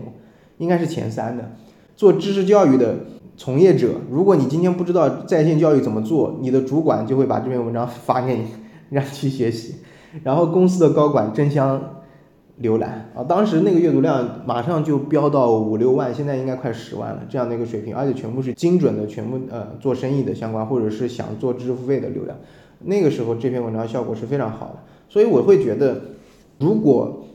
[0.60, 1.51] 应该是前三的。
[1.97, 2.95] 做知识教育的
[3.36, 8.45] 从业者，如果你今天不知道在线教育怎么做，你的主管就会把这篇文章发给你，
[8.91, 9.75] 让你去学习。
[10.23, 11.98] 然后公司的高管争相
[12.62, 22.38] 浏览啊，当时那个阅读量马上就飙到五六万，现在应该快十万了，这样的一个水平，而且全部是精准的，全部呃做生意的相关，或者是想做知识付费的流量。
[22.84, 26.02] 那个时候这篇文章效果是非常好的，所以我会觉得，
[26.60, 27.26] 如果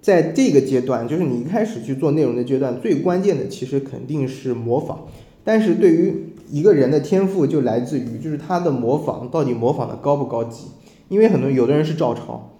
[0.00, 5.06] 在这个阶段，就是你一开始去做内容的阶段，最关键的其实肯定是模仿。
[5.42, 10.66] 但是对于一个人的天赋，就来自于就是他的模仿到底模仿的高不高级。
[11.08, 12.53] 因为很多有的人是照抄，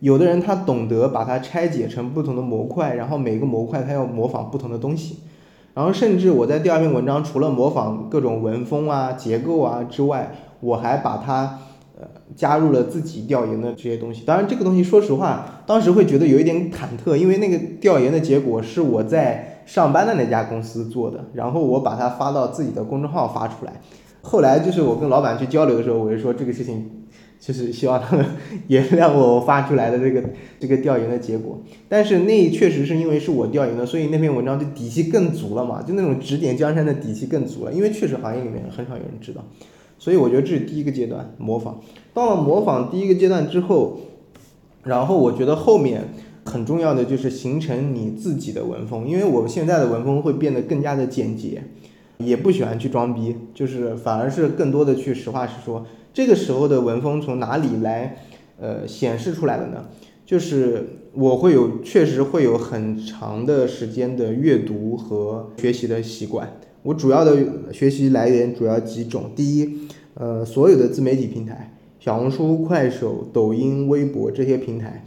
[0.00, 5.20] 有的人他懂得把它拆解成不同的模块，然后每个模块他要模仿不同的东西。
[5.72, 11.58] 然后甚至我在第二篇文章除了模仿各种文风啊、结构啊之外，我还把它。
[12.00, 14.22] 呃加入了自己调研的这些东西。
[14.24, 23.82] 当然，这个东西说实话，当时会觉得有一点忐忑，因为那个调研的结果是我在上班的那家公司做的，然后我把它发到自己的公众号发出来。
[24.22, 26.99] 后来就是我跟老板去交流的时候，我就说这个事情。
[27.40, 28.24] 就是希望他们
[28.68, 30.22] 原谅我发出来的这个
[30.60, 37.72] 这个调研的结果，但是那确实是因为是我调研的，所以那篇文章就底气更足了嘛，就那种指点江山的底气更足了。
[37.72, 39.42] 因为确实行业里面很少有人知道，
[39.98, 41.80] 所以我觉得这是第一个阶段模仿。
[42.12, 44.00] 到了模仿第一个阶段之后，
[44.84, 46.02] 然后我觉得后面
[46.44, 51.62] 很重要的就是形成你自己的文风，因为我们现在的文风会变得更加的简洁，
[52.18, 55.86] 也不喜欢去装逼，就是反而是更多的去实话实说。
[56.12, 58.16] 这个时候的文风从哪里来，
[58.58, 59.86] 呃，显示出来的呢？
[60.26, 66.48] 就是我会有，确实会有很长的时间的阅读和学习的习惯。
[66.82, 75.04] 我主要的学习来源主要几种：第一，呃，所有的自媒体平台，小红书、快手、抖音、微博这些平台，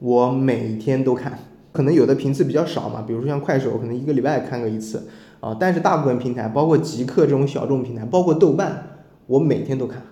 [0.00, 1.38] 我每天都看。
[1.72, 5.08] 可能有的频次比较少嘛，比如说像快手，可能一个礼拜看个一次
[5.40, 5.56] 啊。
[5.58, 10.02] 但是大部分平台，包括极客这种小众平台，包括豆瓣，我每天都看。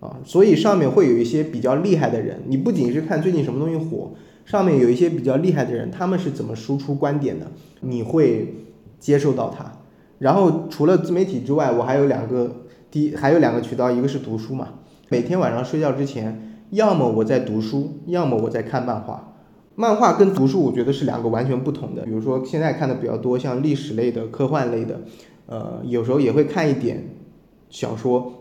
[0.00, 4.12] 啊，所以上面会有一些比较厉害的人，你不仅是看最近什么东西火，
[4.46, 7.46] 上面有一些比较厉害的人，他们是怎么输出观点的，
[7.82, 8.54] 你会
[8.98, 9.70] 接受到他。
[10.18, 14.68] 然后除了自媒体之外，我还有两个，第还有两个渠道，一个是读书嘛，
[15.10, 19.34] 每天晚上睡觉之前，要么我在读书，要么我在看漫画。
[19.74, 22.04] 漫画跟读书我觉得是两个完全不同的。
[22.04, 25.00] 比如说现在看的比较多，像历史类的、科幻类的，
[25.46, 27.04] 呃，有时候也会看一点
[27.68, 28.39] 小说。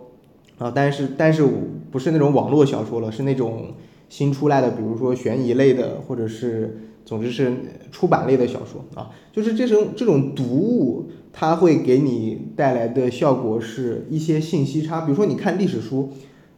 [0.59, 1.43] 啊，但是但是
[1.89, 3.73] 不是那种网络小说了，是那种
[4.09, 7.51] 新出来的，比如说悬疑类的，或者是总之是
[7.91, 9.09] 出版类的小说啊。
[9.31, 15.01] 就是这种这种读物，它会给你带来的效果是一些信息差。
[15.01, 16.09] 比如说你看历史书，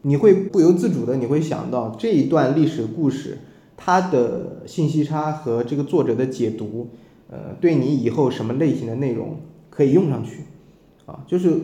[0.02, 3.38] 你会不由自主的你会想到这一段历史故事，
[3.76, 6.88] 它的信息差和这个作者的解读，
[7.30, 9.36] 呃，对你以后什么类型的内容
[9.70, 10.40] 可以用上去
[11.06, 11.56] 啊，就是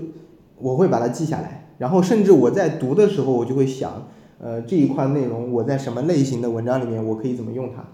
[0.56, 1.57] 我会把它记下来。
[1.78, 4.08] 然后甚至我在读的时候，我就会想，
[4.40, 7.84] 呃，这一块内容我在什么类型的文章里面我可以怎么用它？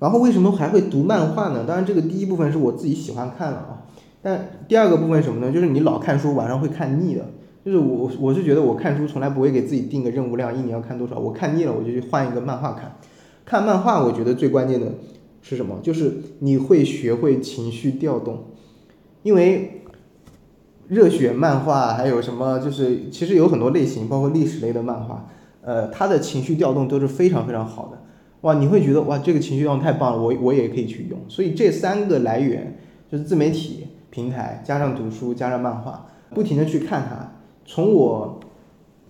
[0.00, 1.64] 然后为什么还会读漫画呢？
[1.66, 3.86] 当然，这个第一部分是我自己喜欢看了啊。
[4.20, 5.52] 但第二个部分什么呢？
[5.52, 7.24] 就是你老看书，晚上会看腻的。
[7.64, 11.18] 就是我我是觉得我看书从来不会给自己定个任务量，一年要看多少。
[11.18, 12.96] 我看腻了，我就去换一个漫画看。
[13.44, 14.94] 看漫画，我觉得最关键的
[15.42, 15.78] 是什么？
[15.82, 18.46] 就是你会学会情绪调动，
[19.22, 19.74] 因为。
[20.88, 22.58] 热血漫画还有什么？
[22.58, 25.28] 就是其实有很多类型，包括历史类的漫画，
[25.60, 27.98] 呃，它的情绪调动都是非常非常好的。
[28.40, 31.18] 哇，你会觉得哇，这个情绪调动太棒了，我我也可以去用。
[31.28, 32.78] 所以这三个来源
[33.10, 37.32] 就是自媒体平台加上读书加上漫画，不停的去看它。
[37.66, 38.40] 从我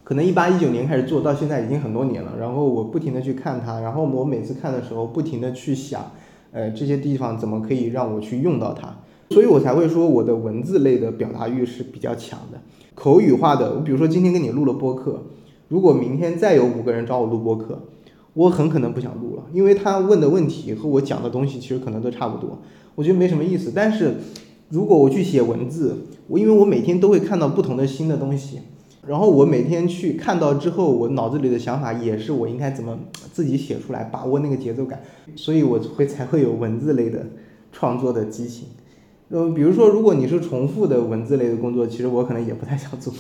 [0.03, 6.11] 可能一八一九年开始做到现在已经很多年了，然后我不停的去看它，然后我每次看的时候不停的去想，
[6.51, 8.97] 呃，这些地方怎么可以让我去用到它。
[9.31, 12.61] 所以我才会说我的文字类的表达欲是比较强的，
[12.95, 13.75] 口语化的。
[13.75, 15.23] 我比如说今天跟你录了播客，
[15.69, 17.79] 如果明天再有五个人找我录播客，
[18.35, 22.59] 我很可能不想录了，因为他问的问题和我讲的东西其实可能都差不多，
[22.95, 23.73] 我觉得没什么意思。
[23.75, 24.14] 但是
[24.71, 25.97] 如果我去写文字，
[26.29, 28.61] 我因为我每天都会看到不同的新的东西，
[29.07, 32.99] 然后我每天去看到之后，我脑子里的想法也是我应该怎么
[33.33, 35.03] 自己写出来，把握那个节奏感，
[35.37, 37.27] 所以我会才会有文字类的
[37.73, 38.69] 创作的激情。
[39.31, 43.12] 呃，比如说，如果你是重复的文字类的工作，其实我可能也不太想做。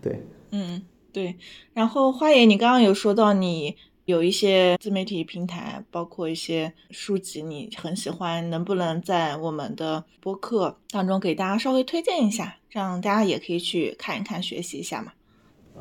[0.00, 0.80] 对，嗯，
[1.12, 1.34] 对。
[1.74, 15.12] 然后花爷，你刚刚有说到你有一些自媒体平台，包括一些书籍，你很喜欢，能不能在我们的播客当中给大家稍微推荐一下，让大家也可以去看一看、学习一下嘛？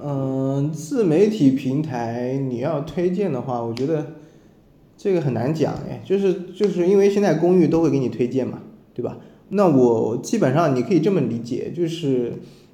[0.02, 4.14] 嗯，自媒体平台你要推荐的话，我觉得
[4.98, 8.62] 这个很难讲哎，就是就是因为现在公寓都会给你推荐嘛，
[8.94, 9.18] 对吧？
[9.50, 12.34] 那我基本上你可以这么理解，就是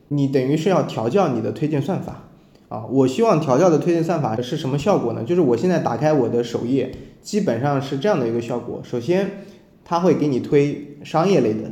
[0.09, 2.23] 你等于是要调教你的推荐算法
[2.67, 2.85] 啊。
[2.87, 5.23] 我希望调教的推荐算法是什么效果呢？
[5.23, 8.81] 就是我现在打开我的首页，基本上是这样的一个效果。
[8.83, 9.31] 首先，
[9.85, 11.71] 它会给你推商业类的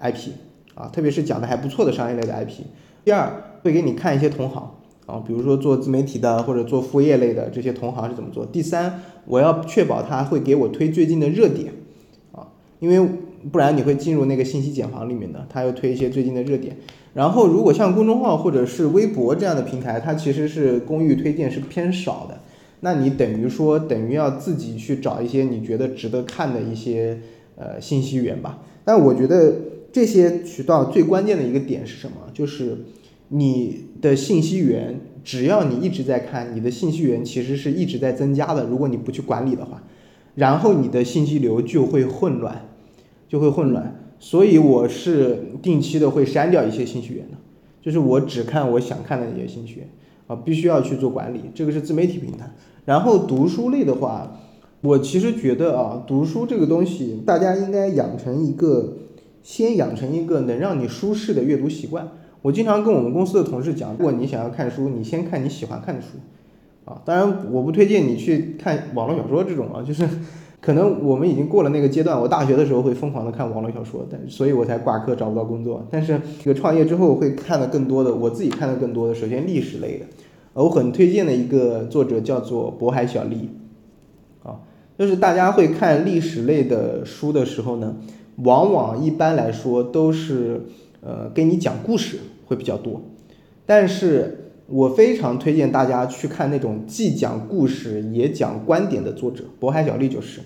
[0.00, 0.30] IP
[0.74, 2.64] 啊，特别是讲的还不错的商业类的 IP。
[3.04, 4.74] 第二，会给你看一些同行
[5.06, 8.44] 啊，比如说做自媒体的或者做副业类的这些同行是怎么做。
[8.44, 11.72] 第三，我要确保它会给我推最近的热点
[12.32, 12.48] 啊，
[12.80, 13.08] 因为。
[13.52, 16.76] 不然你会进入那个信息茧房里面的，他又推一些最近的热点。
[17.14, 22.38] 然后如果像公众号或者是微博这样的平台，它其实是公域推荐是偏少的。
[22.80, 27.18] 那你等于说等于要自己去找一些你觉得值得看的一些
[27.56, 28.62] 呃信息源吧。
[28.84, 29.54] 但我觉得
[29.90, 32.16] 这些渠道最关键的一个点是什么？
[32.34, 32.76] 就是
[33.28, 38.66] 你的信息源，只要你一直在看，你的信息源其实是一直在增加的。
[38.66, 39.82] 如果你不去管理的话，
[40.34, 42.68] 然后你的信息流就会混乱，
[43.28, 44.02] 就会混乱。
[44.18, 47.36] 所以我是定期的会删掉一些信息源的，
[47.82, 49.88] 就是我只看我想看的那些信息源
[50.26, 51.40] 啊，必须要去做管理。
[51.54, 52.50] 这个是自媒体平台。
[52.86, 54.40] 然后读书类的话，
[54.80, 58.94] 我其实觉得啊，读书这个东西，大家应该养成一个，
[59.42, 62.08] 先养成一个能让你舒适的阅读习惯。
[62.42, 66.18] 我经常跟我们公司的同事讲，如果你想要看书，你先看你喜欢看的书，
[66.84, 70.08] 啊，当然我不推荐你去看网络小说这种啊，就是
[70.66, 72.20] 可能我们已经过了那个阶段。
[72.20, 75.86] 我大学的时候会疯狂的看网络小说，但所以我才挂科找不到工作。
[75.92, 80.06] 但是这个创业之后会看的更多的，我自己看的更多的，首先历史类的，
[80.54, 83.48] 我很推荐的一个作者叫做渤海小丽，
[84.42, 84.58] 啊，
[84.98, 87.94] 就是大家会看历史类的书的时候呢，
[88.38, 90.62] 往往一般来说都是
[91.00, 92.18] 呃给你讲故事。
[92.48, 93.02] 会比较多，
[93.66, 100.40] 但是我非常推荐大家去看那种既讲故事也讲观点的作者，渤海小丽就是。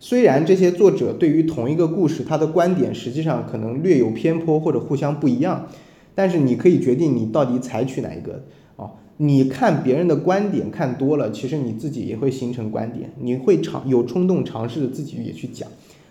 [0.00, 5.66] 虽然这些作者对于同一个故事，他的观点实际上可能略有偏颇或者互相不一样，
[6.14, 8.44] 但是你可以决定你到底采取哪一个
[8.76, 8.92] 哦。
[9.16, 15.68] 你看别人的观点看多了，其实你自己也会形成观点，你会尝有冲动尝试自己也去讲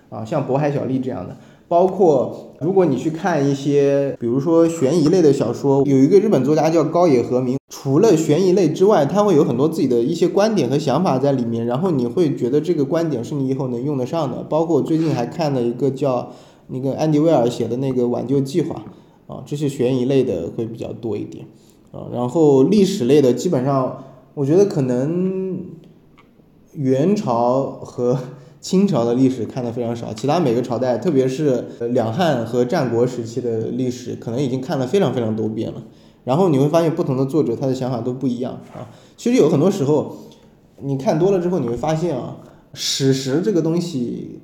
[0.10, 1.38] 啊，像渤海小丽这样的。
[1.68, 14.44] 包括如果你去看一些，比如说悬疑类的小说，有一个日本作家叫高野和明，除了悬疑类之外，他会有很多自己的一些观点和想法在里面，然后你会觉得这个观点是你以后能用得上的。
[14.44, 16.32] 包括我最近还看了一个叫
[16.68, 18.86] 那个安迪威尔写的那个挽救计划，
[19.28, 21.46] 啊，这些悬疑类的会比较多一点，
[21.92, 24.06] 啊，然后历史类的基本上，
[24.36, 25.66] 我觉得可能
[26.74, 28.18] 元朝和。
[28.68, 35.82] 清朝的历史看的非常少，其他每个朝代，特别是两汉和战国时期的历史，可能已经看了非常非常多遍了。
[36.26, 38.92] 然后你会发现，不同的作者他的想法都不一样啊。
[39.16, 40.18] 其实有很多时候，
[40.82, 42.40] 你看多了之后，你会发现啊，
[42.74, 44.42] 史实这个东西，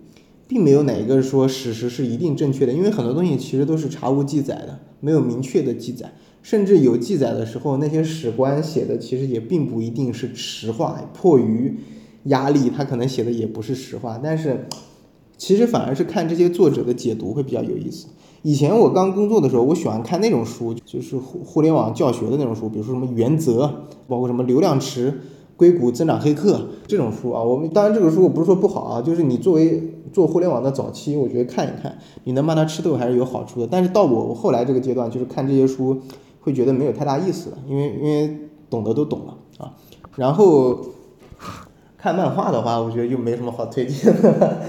[0.47, 11.77] 并没有哪一个说史实是一定正确的，因为很多东西其实都是查无记载的，没有明确的记载，甚至有记载的时候，那些史官写的其实也并不一定是实话，迫于。
[12.25, 14.67] 压力，他可能写的也不是实话，但是
[15.37, 18.07] 其实反而是看这些作者的解读会比较有意思。
[18.43, 25.21] 以前我刚工作的时候，我喜欢看那种书，就是互互联网教学的那种书，比如说什么原则，包括什么流量池、
[25.57, 27.41] 硅谷增长黑客这种书啊。
[27.41, 29.81] 我们当然这个书我不是说不好啊，就是你作为
[30.13, 33.67] 做互联网的早期，我觉得看一看，你能把它吃透还是有好处的。
[33.69, 35.99] 但是到我后来这个阶段，就是看这些书
[36.39, 38.37] 会觉得没有太大意思了，因为因为
[38.69, 39.73] 懂得都懂了啊，
[40.15, 40.79] 然后。
[42.03, 44.61] 看漫画的话，我觉得就没什么好推荐的。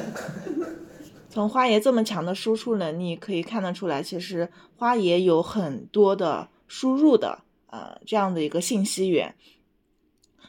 [1.28, 9.34] 从花爷这么强的输出能力可以看得出来，其实花爷有很多的输入的呃这样的一个信息源，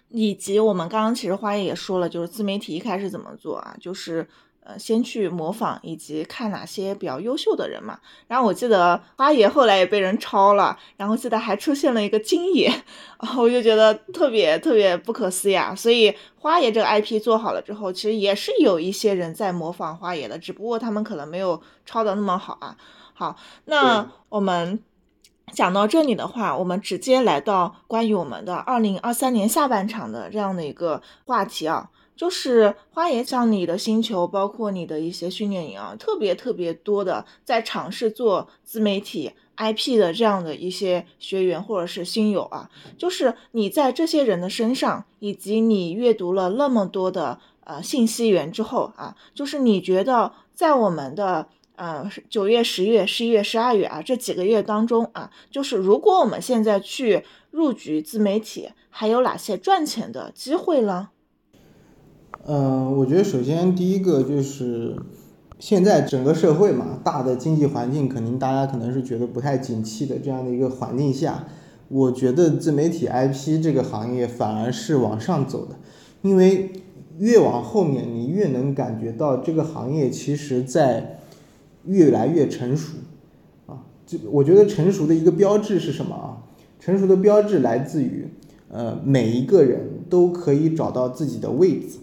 [0.09, 4.27] 以及我们刚刚其实花爷也说了，就是自媒体一开始怎么做啊，就是。
[4.67, 7.99] 呃，先去模仿以及看哪些比较优秀的人嘛。
[8.27, 12.67] 然后我记得花爷后来也被人抄了，然后记得还出现了一个金爷，
[13.21, 15.75] 然后我就觉得特别特别不可思议啊。
[15.75, 22.75] 所以花爷这个 IP 做好了之后，其实也是有一些人在模仿花爷的，只不过他们可能没有抄的那么好啊。
[23.13, 24.79] 好，那我们
[25.53, 31.91] 讲到这里的话，我们直接来到关于我们的二零二三年下半场的这样的一个话题啊。
[32.15, 61.09] 就是花爷像你的星球，包括你的一些训练营啊，特别特别多的在尝试做自媒体 IP 的这样的一些学员或者是新友啊，就是你在这些人的身上，以及你阅读了那么多的呃信息源之后啊，就是你觉得在我们的呃九月、十月、十一月、十二月啊这几个月当中啊，就是如果我们现在去入局自媒体，还有哪些赚钱的机会呢？
[62.47, 64.95] 嗯，我觉得首先第一个就是
[65.57, 71.47] 现在整个社会嘛，大的经济环境肯定大家可能是觉得不太景气的这样的一个环境下，
[71.87, 75.75] 我觉得自媒体 IP 这个行业反而是往上走的，
[76.21, 76.71] 因为
[77.17, 81.21] 越往后面你越能感觉到这个行业其实在
[81.85, 82.97] 越来越成熟
[83.65, 83.81] 啊。
[84.05, 86.45] 这我觉得成熟的一个标志是什么啊？
[86.79, 88.27] 成熟的标志来自于
[88.69, 91.97] 呃每一个人都可以找到自己的位置。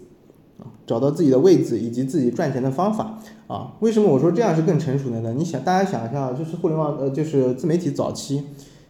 [0.85, 3.73] 找到自己的位置以及自己赚钱的方法啊？
[3.79, 5.33] 为什么我说这样是更成熟的呢？
[5.37, 8.43] 你想，大家想一下，就是互联网呃，就是自媒体早期，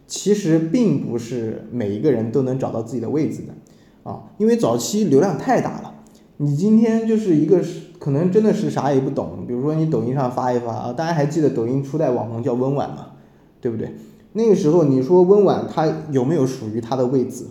[0.06, 5.94] 其实并不是每一个人都能找到自己的位置的啊，因为早期流量太大了。
[6.38, 7.62] 你今天就是一个
[8.00, 13.12] 可能真的是啥也不懂，比如说你抖音上发一发啊，大家还记得抖音初代网红叫温婉吗？
[13.60, 13.94] 对不对？
[14.32, 17.44] 那个时候你说温婉他有没有属于他的位置？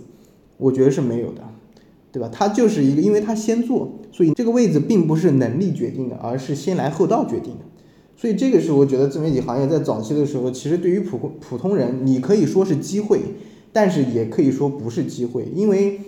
[0.58, 1.42] 我觉得是没有的，
[2.12, 2.30] 对吧？
[2.32, 7.66] 他就是一个，因为他先做，所以这个位置并不是能力决定的，而是先来后到决定的。
[8.16, 13.20] 所以这个是我觉得自媒体行业在早期的时候，其实对于普普通人，你可以说是机会，
[13.74, 16.00] 但是也可以说不是机会，因为。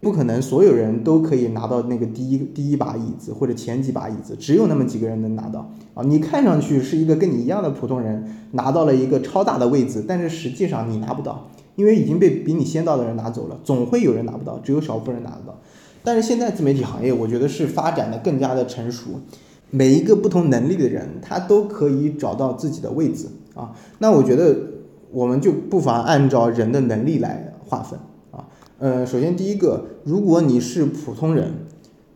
[0.00, 6.04] 不可能所有人都可以拿到那个第一第一把椅子或者前几把椅子，只有那么几个人能拿到啊！
[6.04, 13.58] 你看上去是一个跟你一样的普通人拿到了一个超大的位置，但是实际上你拿不到，因为已经被比你先到的人拿走了。
[13.64, 15.58] 总会有人拿不到，只有少部分人拿得到。
[16.04, 19.20] 但是现在自媒体行业，我觉得是发展的更加的成熟，
[19.70, 23.72] 每一个不同能力的人他都可以找到自己的位置啊。
[23.98, 24.54] 那我觉得
[25.10, 27.98] 我们就不妨按照人的能力来划分
[28.30, 28.46] 啊。
[28.78, 31.52] 呃，首先第一个，如果你是普通人，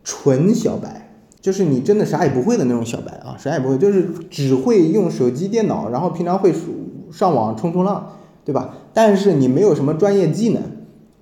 [0.05, 1.11] 纯小白，
[1.41, 6.53] 就是你真的啥也不会的那种小白啊，啥也不会，就是只会用手机、电脑，然后平常会
[7.11, 8.13] 上网冲冲浪，
[8.45, 8.75] 对吧？
[8.93, 10.63] 但是你没有什么专业技能，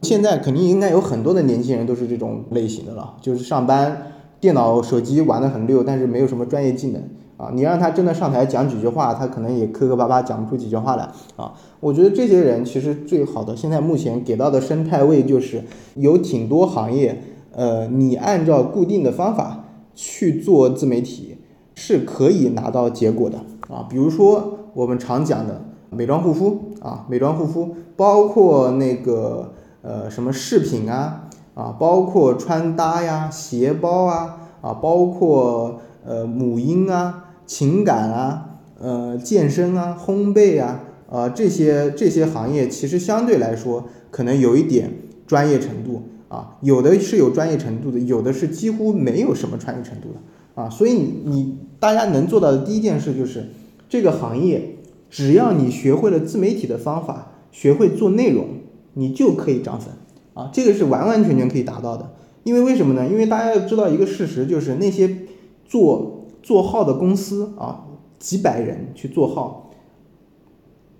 [0.06, 7.02] 现在肯定应该有很多的年轻人都是这种类型的了，就是上班电脑、手机玩的很溜，但是没有什么专业技能。
[7.36, 11.52] 啊，你让他真的上台讲几句话，他可能也磕磕巴巴讲不出几句话来啊。
[11.80, 15.62] 我觉得这些人其实最好的，现在目前给到的生态位就是
[15.96, 17.20] 有挺多行业，
[17.52, 21.36] 呃，你按照固定的方法去做自媒体
[21.74, 23.36] 是可以拿到结果的
[23.68, 23.86] 啊。
[23.90, 29.52] 比如说我们常讲的美妆护肤啊，美妆护肤，包括那个
[29.86, 37.22] 呃什么饰品啊啊，包括穿搭呀、鞋包啊啊，包括呃母婴啊。
[37.48, 44.92] 情感啊，呃，健身啊，烘焙啊，呃，这些这些行业其实相对来说可能有一点
[45.28, 50.68] 专业程度啊，有的是有专业程度的，有的是几乎没有什么专业程度的啊。
[50.68, 53.46] 所以你你大家能做到的第一件事就是
[53.88, 54.78] 这个行业，
[55.08, 58.44] 只要你学会了自媒体的方法，学会做内容，
[58.96, 59.94] 你就可以涨粉
[60.34, 62.12] 啊，这个是完完全全可以达到的。
[62.42, 63.06] 因为为什么呢？
[63.08, 65.18] 因为大家要知道一个事实，就是那些
[65.64, 66.12] 做。
[66.46, 67.86] 做号的公司啊，
[68.20, 69.72] 几百人去做号，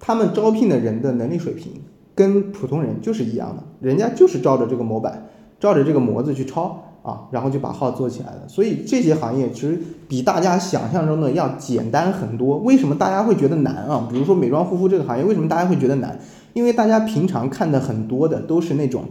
[0.01, 1.71] 他们招聘的人的能力水平
[2.17, 5.29] 跟普通人就是一样的，人家就是照着这个模板，
[5.61, 8.49] 照着这个模子去抄啊，然后就把号做起来了。
[8.49, 12.59] 所以这些行业其实比大家想象中的要简单很多。
[12.59, 14.09] 为什么大家会觉得难啊？
[14.11, 16.19] 比如说美妆护肤这个行业，为什么大家会觉得难？
[16.57, 19.05] 因为大家平常看的很多的都是那种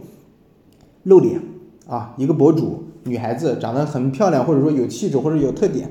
[1.04, 1.40] 露脸
[1.86, 5.88] 啊，一个博主，女孩子长得很漂亮，或者说有气质或者有特点。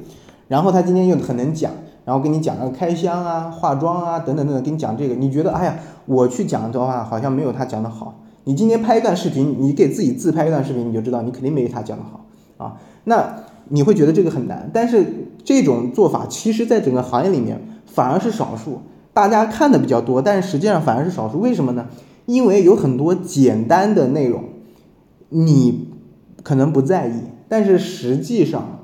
[0.49, 1.71] 然后她今天又很能讲，
[2.03, 8.19] 然后跟你讲个开箱啊、化妆啊等等等等，跟你讲这个，你觉得哎呀，我去讲的话好像没有他讲的好。
[8.43, 12.25] 你今天拍一段视频，你给自己自拍一段视频，你就知道你肯定没有他讲的好
[12.57, 12.75] 啊。
[13.05, 15.05] 那你会觉得这个很难，但是
[15.45, 18.81] 这种做法其实在整个行业里面反而是少数，
[19.15, 21.39] 大家看的比较多，但是实际上反而是少数。
[21.39, 21.87] 为什么呢？
[22.27, 24.43] 因为有很多简单的内容，
[25.29, 25.87] 你
[26.43, 28.81] 可能不在意，但是实际上。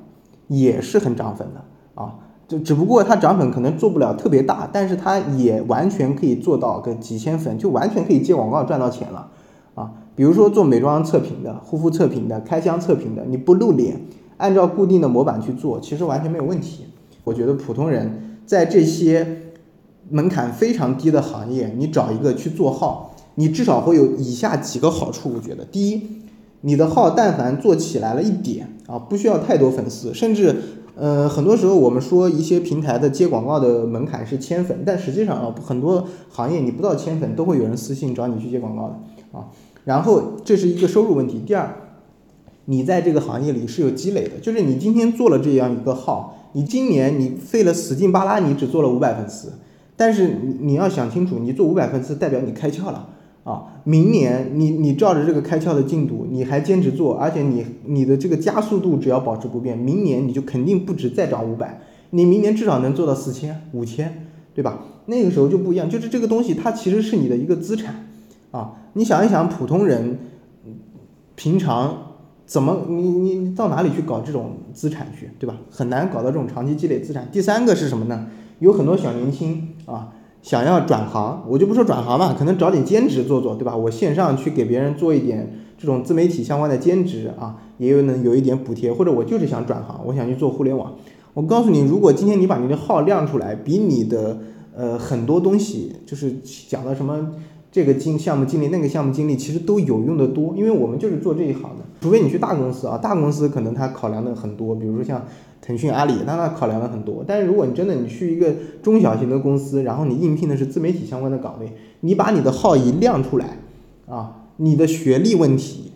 [0.54, 1.64] 也是很涨粉的
[1.96, 2.16] 啊，
[2.46, 9.30] 就只不过它涨粉可能做不了特别大，但是它也完全可以做到个几千粉，就完全可以接广告赚到钱了
[9.76, 9.94] 啊。
[10.14, 14.02] 比如说做美妆测评的、护肤测评的、开箱测评的，你不露脸，
[14.36, 16.88] 按照固定的模板去做，其实完全没有问题。
[17.24, 19.51] 我觉得普通人在这些
[20.12, 25.32] 门槛非常低的行业，你找一个去做号，你至少会有以下几个好处。
[25.34, 26.02] 我觉得，第一。
[26.64, 30.56] 你的号但凡做起来了一点啊，不需要太多粉丝，甚至，
[30.94, 39.50] 呃，很多时候我们说一些平台的接广告的门槛是千粉，但实际上啊，很多行业你不到千粉都会有人私信找你去接广告的啊。
[39.86, 41.40] 然后这是一个收入问题。
[41.40, 41.76] 第二，
[42.66, 49.54] 你在这个行业里是有积累的，就是你今天做了这样一个号，你今年你费了死劲巴拉，你只做了五百粉丝，
[49.96, 53.10] 但是你要想清楚，你做五百分是代表你开窍了。
[53.44, 61.82] 啊，明年你你照着这个开窍的进度，你还坚持做，而且你你的这个加速度只要保持不变，明年你就肯定不止再涨五百，
[62.12, 64.86] 你明年至少能做到四千、五千，对吧？
[65.08, 68.08] 那个时候就不一样，就是这个东西它其实是你的一个资产
[68.52, 68.74] 啊。
[68.94, 70.20] 你想一想，普通人
[71.36, 72.14] 平常
[72.46, 75.58] 怎么你你到哪里去搞这种资产去，对吧？
[75.72, 77.28] 很难搞到这种长期积累资产。
[77.32, 78.28] 第三个是什么呢？
[78.62, 80.14] 有很多小年轻啊。
[80.42, 83.78] 想要转行，我就不说转行嘛，可能找点兼职做做，对吧？
[83.78, 90.94] 我线上去给别人做一点这种自媒体相关的兼职啊，也有能有一点补贴，或者我就是想转行，我想去做互联网。
[91.36, 94.40] 我告诉你，如果今天你把你的号亮出来，比你的
[94.76, 96.34] 呃很多东西，就是
[96.68, 97.36] 讲的什么
[97.72, 101.86] 这个经项目经理那个项目经理，其实都有用的多，因为我们就是做这一行的。
[102.02, 105.24] 除非你去大公司啊，大公司可能他考量的很多，比如说像
[105.62, 107.24] 腾讯、阿里，那他考量了很多。
[107.28, 108.52] 但是如果你真的你去一个
[108.82, 113.60] 中小型的公司，然后你应聘的是自媒体相关的岗位，你把你的号一亮出来，
[114.08, 115.92] 啊，你的学历问题、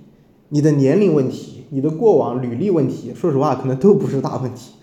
[0.50, 4.74] 你的年龄问题、你的过往履历问题，说实话可能都不是大问题，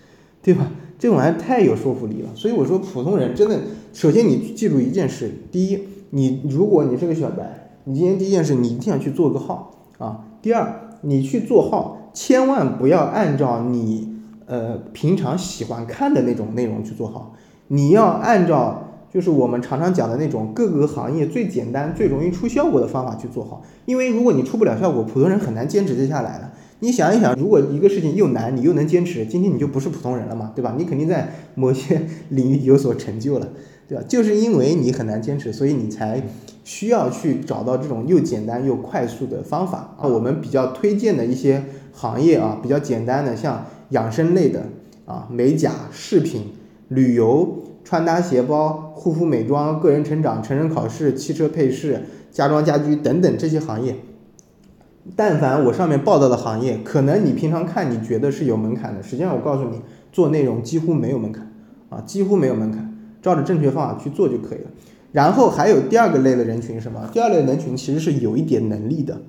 [0.41, 0.69] 对吧？
[0.99, 2.29] 这玩意太有说服力了。
[2.35, 3.61] 所以我说普通人真的，
[3.93, 5.79] 首先你记住一件事，第一，
[6.09, 10.25] 你如果你是个小白，你今天第一件事你一定要去做个号啊。
[10.41, 14.12] 第二，你去做号，千万不要按照你。
[14.45, 17.33] 呃，平常喜欢看的那种内容去做好，
[17.67, 23.61] 你要按照就是我们常常讲的那种各个行业最简单、最容易出效果的方法去做好。
[23.85, 26.51] 因为如果你出不了效果，普通人很难坚持接下来的。
[26.79, 30.75] 你想一想，如果一个事情又难，你又能坚持，今天你就不是普通人了嘛，对吧？
[30.77, 33.47] 你肯定在某些领域有所成就了，
[33.87, 34.03] 对吧？
[34.07, 36.21] 就是因为你很难坚持，所以你才
[36.65, 40.05] 需要去找到这种又简单又快速的方法啊。
[40.05, 41.63] 我们比较推荐的一些
[41.93, 43.63] 行业啊，比较简单的，像。
[43.93, 44.63] 养生类的
[45.05, 46.51] 啊，美甲、饰品、
[46.89, 53.95] 旅游、穿搭、鞋包、护肤美妆、个人成长、成人考试、汽车配饰、家装家居等等这些行业，
[55.15, 59.81] 但凡我上面报道的行业，可能你平常看你觉得是有门槛的，实际上我告诉你，
[60.11, 61.51] 做内容几乎没有门槛
[61.89, 64.71] 啊，几乎没有门槛，照着正确方法去做就可以了。
[65.11, 67.07] 然后还有第二个类的人群什么？
[67.13, 69.21] 第二类人群其实是有一点能力的。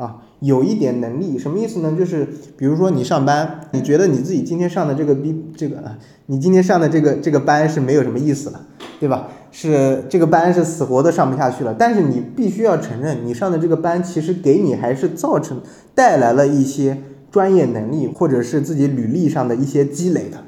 [0.00, 1.94] 啊，有一点能力，什么意思呢？
[1.96, 2.26] 就是
[2.56, 5.76] 比如说你上班，你觉得你自己今天上的这个逼这个，
[6.24, 8.62] 你今天上的这个这个班是没有什么意思了，
[8.98, 9.28] 对吧？
[9.50, 11.74] 是这个班是死活都上不下去了。
[11.78, 15.60] 但是你必须要承认，你上的这个班其实给你还是造成
[15.94, 20.38] 带来了一些专业能力，或者是自己履历上的一些积累的，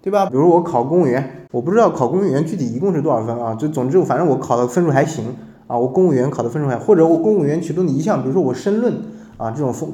[0.00, 0.24] 对吧？
[0.24, 3.54] 比如我考公务员，我不知道考公务员具体一共是多少分啊？
[3.54, 5.36] 就总之反正我考的分数还行。
[5.66, 8.94] 啊，我公务员考的分数还，或者我公务员其中的一项，比如说我申论
[9.36, 9.88] 啊，这种分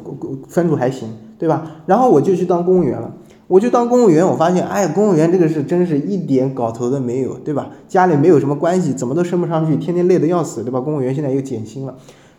[0.49, 1.09] 分数还行，
[1.39, 1.83] 对吧？
[1.87, 3.13] 然后我就去当公务员了，
[3.49, 7.71] 我就当公务员，我发现，哎，公务员这个是真是一点搞头都没有，对吧？
[7.89, 10.81] 家里没有什么关系，怎么都升不上去，天天累得要死，对吧？
[10.81, 11.95] 公务员现在又减薪了，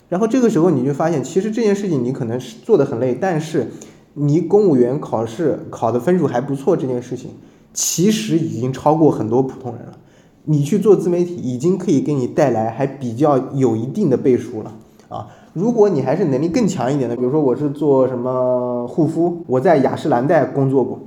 [0.09, 3.71] 然后这个时候你就发现，其实这件事情你可能是做的很累，但是
[4.13, 7.31] 你公务员考试考的分数还不错，这件事情
[7.73, 9.93] 其实已经超过很多普通人了。
[10.45, 14.73] 你去做自媒体，已经可以给你带来还比较有一定的背书了
[15.07, 15.27] 啊！
[15.53, 20.99] 如果你还是能力更强一点的，比如说我是做什么护肤，我在雅诗兰黛工作过，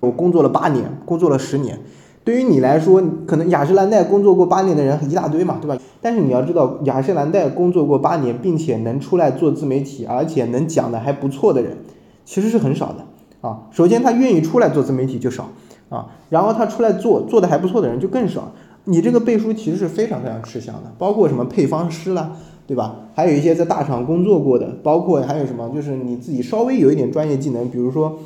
[0.00, 1.78] 我工作了八年，工作了十年。
[2.24, 5.76] 对于你来说，可能雅诗兰黛工作过八年的人一大堆嘛，对吧？
[6.00, 11.76] 但是你要知道，雅诗兰黛工作过八年，并且能出来做自媒体，而且能讲的还不错的人，
[12.24, 13.68] 其实是很少的啊。
[13.70, 15.48] 首先，他愿意出来做自媒体就少
[15.88, 18.50] 啊，然后他出来做做的还不错的人就更少。
[18.84, 22.32] 你这个背书其实是非常非常吃香的，包括什么配方师啦，
[22.66, 22.96] 对吧？
[23.14, 28.18] 还有一些在大厂工作过的，包括还有什么，就是你自己稍微有一点专业技能，比如说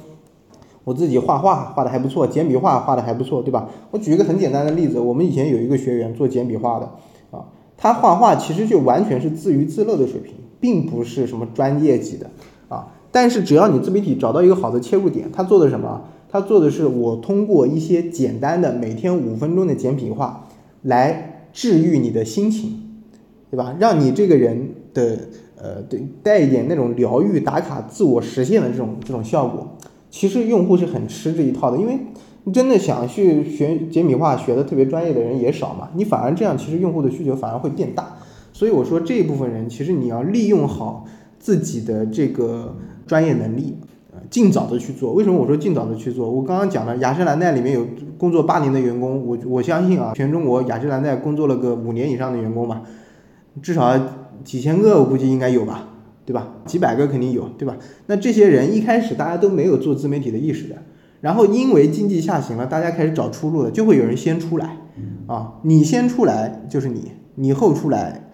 [0.85, 3.69] 我自己画画画的还不错，简笔画画的还不错，对吧？
[3.91, 6.91] 我举一个很简单的例子，我们以前有一个学员做简笔画的
[7.31, 7.47] 啊，
[7.77, 12.31] 他画画其实就完全是自娱自乐的水平，并不是什么专业级的
[12.69, 12.89] 啊。
[13.11, 16.03] 但是只要你自媒体找到一个好的切入点，他做的什么？
[16.35, 20.49] 他做的是我通过一些简单的每天五分钟的简笔画，
[20.83, 23.05] 来治愈你的心情，
[23.53, 23.77] 对吧？
[23.79, 25.17] 让你这个人的
[25.57, 29.77] 呃对带一点那种疗愈打卡自我实现的这种这种效果。
[30.11, 31.97] 其实用户是很吃这一套的，因为
[32.43, 35.91] 你真的想去学简笔画学的特别专业的人也少嘛。
[35.95, 38.17] 你反而这样，其实用户的需求反而会变大。
[38.53, 41.05] 所以我说这一部分人，其实你要利用好
[41.39, 42.75] 自己的这个
[43.07, 43.77] 专业能力。
[44.31, 46.31] 尽早的去做，为什么我说尽早的去做？
[46.31, 47.87] 我刚刚讲了，雅诗兰黛里面有
[48.19, 52.83] 工作八年的员工，我我相信啊，全中国雅诗兰黛工作了个五年以上的员工吧，
[53.63, 53.99] 至少
[54.43, 55.89] 几千个，我估计应该有吧，
[56.25, 56.49] 对吧？
[56.65, 57.77] 几百个肯定有，对吧？
[58.07, 60.77] 那这些人一开始大家都没有做自媒体的意识的，
[61.21, 64.79] 然后因为经济下行了，大家开始找出路了，就会有人先出来，
[65.27, 68.31] 啊，你先出来就是你，你后出来，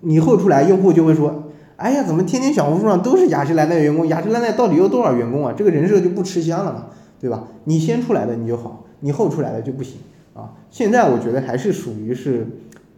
[0.00, 1.43] 你后出来，用户就会说。
[1.76, 4.06] 哎呀，怎么天天小红书上都是雅诗兰黛员工？
[4.06, 5.52] 雅诗兰黛到底有多少员工啊？
[5.56, 6.86] 这个人设就不吃香了嘛，
[7.20, 7.48] 对吧？
[7.64, 9.96] 你先出来的你就好，你后出来的就不行
[10.34, 10.52] 啊。
[10.70, 12.46] 现在我觉得还是属于是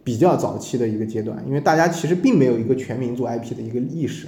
[0.03, 4.27] 比较早期的一个阶段，因为大家其实并没有一个全民做 IP 的一个意识。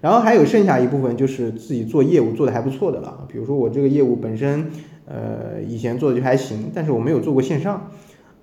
[0.00, 4.66] 然后还有剩下一部分就是自己做业务做的还不错的了，比如说我这个业务本身，
[5.04, 7.90] 呃，以前做的就还行，但是我没有做过线上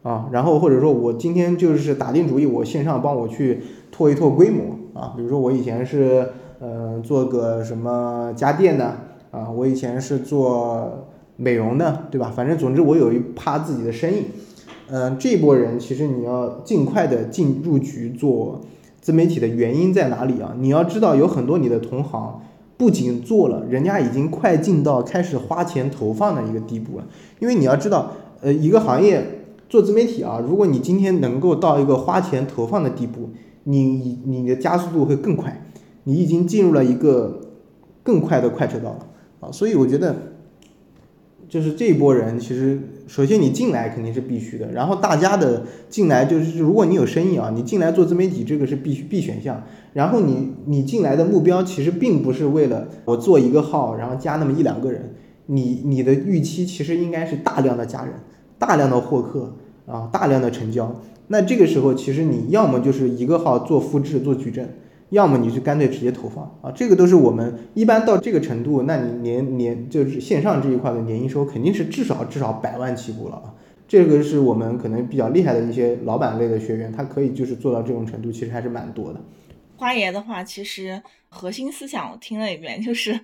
[0.03, 0.29] 啊。
[0.31, 4.77] 然后或者说我今天就是打定主意，我线上帮我去拓一拓规模。
[4.97, 6.27] 啊，比如说我以前是，
[6.59, 8.97] 呃，做个什么家电的，
[9.29, 12.33] 啊，我以前是做美容的，对吧？
[12.35, 14.23] 反正总之我有一趴自己的生意，
[14.89, 18.61] 嗯，这波人其实你要尽快的进入局做
[18.99, 20.55] 自媒体的原因在哪里啊？
[20.57, 22.41] 你要知道有很多你的同行
[22.75, 27.05] 不仅做了，人家已经快进到开始花钱投放的一个地步了。
[27.39, 29.23] 因为你要知道，呃，一个行业
[29.69, 33.29] 做自媒体啊，如果你今天能够到一个花钱投放的地步，
[33.69, 35.69] 你你的加速度会更快，
[36.05, 37.41] 你已经进入了一个
[38.01, 39.07] 更快的快车道了
[39.41, 39.51] 啊。
[39.51, 40.15] 所以我觉得，
[41.49, 49.61] 就是这一波人，其实首先你进来肯定是必须的，然后大家的进来就是，如果你有生意啊，你进来做自媒体，这个是必须必选项。
[49.93, 55.13] 然后你你进来的目标其实并不是为了我做一个号，然后加那么一两个人，
[55.47, 58.13] 你你的预期其实应该是大量的加人，
[58.57, 59.55] 大量的获客
[59.87, 61.01] 啊，大量的成交。
[61.29, 64.77] 那这个时候其实你要么就是一个号做复制做矩阵，
[65.09, 73.55] 要么你是干脆直接投放啊，这个都是我们一般到这个程度，那你年年就是线上这一块的年营收肯定是至少至少百万起步了啊。
[73.87, 79.21] 这个是我们可能比较厉害的一些老板类的学员，他可以就是做到这种程度，其实还是蛮多的。
[79.77, 83.17] 花爷的话，其实核心思想我听了一遍，就是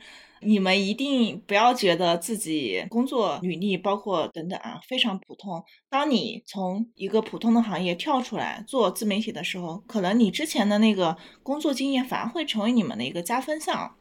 [0.46, 5.64] 你们一定不要觉得自己工作履历包括等等啊非常普通。
[5.90, 13.96] 当你从一个普通的行业跳出来做自媒体的时候，可能你之前的那个工作经验反而会成为你们的一个加分项。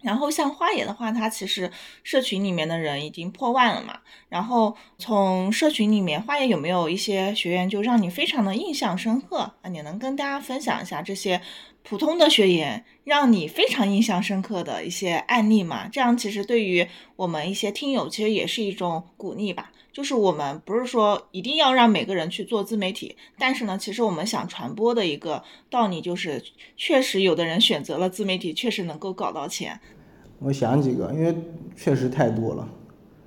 [0.00, 1.70] 然后像花野的话，它其实
[2.02, 4.00] 社群里面的人已经破万了嘛。
[4.28, 9.68] 然后从社群里面，花野有没有一些学员就让你非常的印象深刻啊？
[9.70, 11.40] 你能跟大家分享一下这些？
[11.84, 19.72] 普通的学员让你非常印象深刻的一些案例嘛，这样其实对于我们一些听友其实也是一种鼓励吧。
[19.92, 26.42] 就是我们不是说一定要让每个人去做自媒体，但是呢，其实我们想传播的一个道理就是，
[26.78, 29.78] 确实有的人选择了自媒体，确实能够搞到钱。
[30.38, 31.34] 我想几个，因为
[31.76, 32.66] 确实太多了。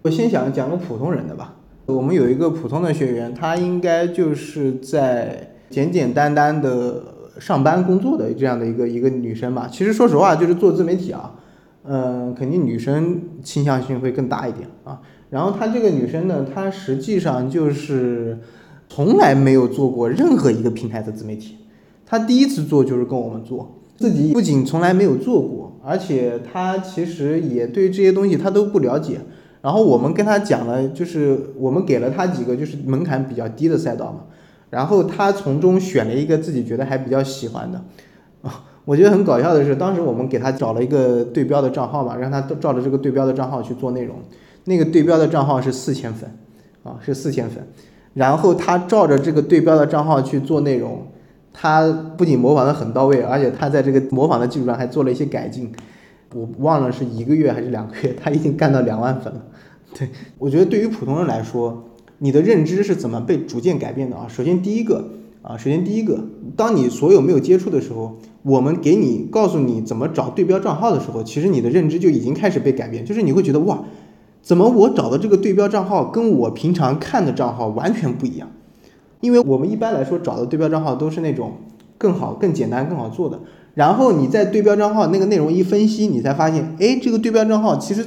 [0.01, 1.55] 我先想讲个普通人的吧。
[1.85, 7.13] 我们有一个普通的学员，他应该就是在简简单单的。
[7.39, 11.35] 上班工作的这样的一个一个女生吧，其实说实话，就是做自媒体啊，
[11.83, 15.01] 嗯，肯定女生倾向性会更大一点啊。
[15.29, 18.39] 然后她这个女生呢，她实际上就是
[18.87, 21.57] 从来没有做过任何一个平台的自媒体，
[22.05, 29.19] 她第一次做就是跟我们做，自己不仅从来没有做过，而且她其实也对这些东西她都不了解。
[29.61, 34.19] 然后我们跟她讲了，就是我们给了她几个就是门槛比较低的赛道嘛。
[34.69, 37.81] 然后他从中选了一个自己觉得还比较喜欢的，
[38.41, 44.17] 啊，我觉得很搞笑的是，当时我们给他找了一个对标的账号嘛，让他照着这个对标的账号去做内容，
[44.65, 46.29] 那个对标的账号是四千粉，
[46.83, 47.65] 啊，是四千粉，
[48.15, 51.07] 然后他照着这个对标的账号去做内容，
[51.53, 55.71] 他不仅模仿的很到位，而且他在这个模仿的基础上还做了一些改进，
[56.33, 59.41] 我忘了是一个月还是两个月，他已经干到两万粉了，
[59.97, 61.83] 对我觉得对于普通人来说。
[62.19, 64.27] 你的认知是怎么被逐渐改变的啊？
[64.29, 65.09] 首先第一个
[65.41, 66.23] 啊，首先第一个，
[66.55, 73.83] 当你所有没有接触的时候，我们给你告诉你怎么找对标账号的时候，其实你的认知就已经开始被改变，就是你会觉得哇，
[74.41, 78.49] 怎么我找的这个对标账号跟我平常看的账号完全不一样？
[79.19, 81.53] 因为我们一般来说找的对标账号都是那种
[81.97, 83.41] 更好、更简单、更好做的，
[83.73, 88.05] 然后你在对标账号那个内容一分析，你才发现，哎，这个对标账号其实。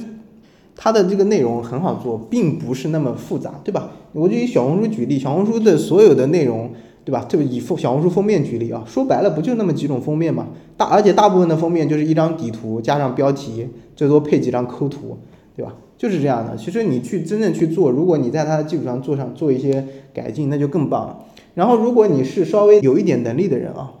[0.81, 3.91] 它的这个内容很好做，并不是那么复杂，对吧？
[4.13, 6.71] 我就以小红书举例，小红书的所有的内容，
[7.03, 7.25] 对吧？
[7.27, 10.47] 就以封小红书封面举例啊，说白了不就那么几种封面嘛？
[10.77, 15.17] 大而且大部分的封面就是一张底图加上标题，最多配几张抠图，
[15.53, 15.75] 对吧？
[15.97, 16.55] 就是这样的。
[16.55, 21.25] 其实你去真正去做，如果你在它的基础上做上做一些改进，那就更棒了。
[21.55, 23.91] 然后如果你是稍微有一点能力的人啊，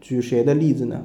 [0.00, 1.02] 举谁的例子呢？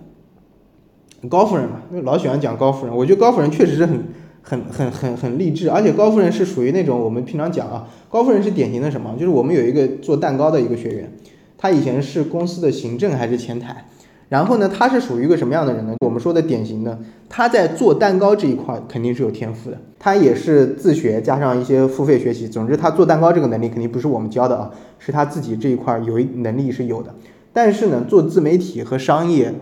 [1.28, 4.04] 高夫人嘛，因为老喜欢讲高夫人，我觉得高夫人确实是很。
[4.48, 9.14] 很很很很励志，而且高夫人是属于那种我们平常讲啊，高夫人是典型的什么？
[9.20, 11.12] 就是我们有一个做蛋糕的一个学员，
[11.58, 13.84] 他以前是公司的行政还是前台，
[14.30, 15.96] 然后呢，他是属于一个什么样的人呢？
[16.00, 27.14] 我们说的典型的，他在做蛋糕这一块肯定是有天赋的，他也是自学加上一些付费学习，总之他做蛋糕这个能力肯定不是我们教的啊，是他自己这一块有一能力是有的。
[27.52, 29.54] 但是呢，做自媒体和商业，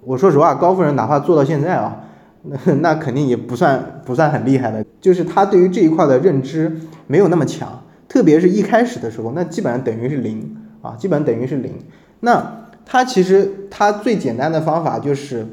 [0.00, 2.00] 我说实话，高夫人哪怕做到现在啊。
[2.44, 11.72] 那 那肯定也不算不算很厉害的，就是他对于这一块的认知没有那么强，特别是一开始的时候，那基本上等于是零啊，基本上等于是零。
[12.20, 15.46] 那他其实他最简单的方法就是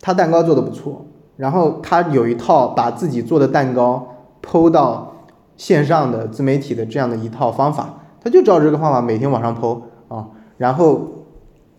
[0.00, 4.06] 他蛋糕做的不错，然后他有一套把自己做的蛋糕
[4.42, 5.16] 剖到
[5.56, 10.28] 线上的自媒体的这样的一套方法，他就照这个方法每天往上剖啊，
[10.58, 11.10] 然后。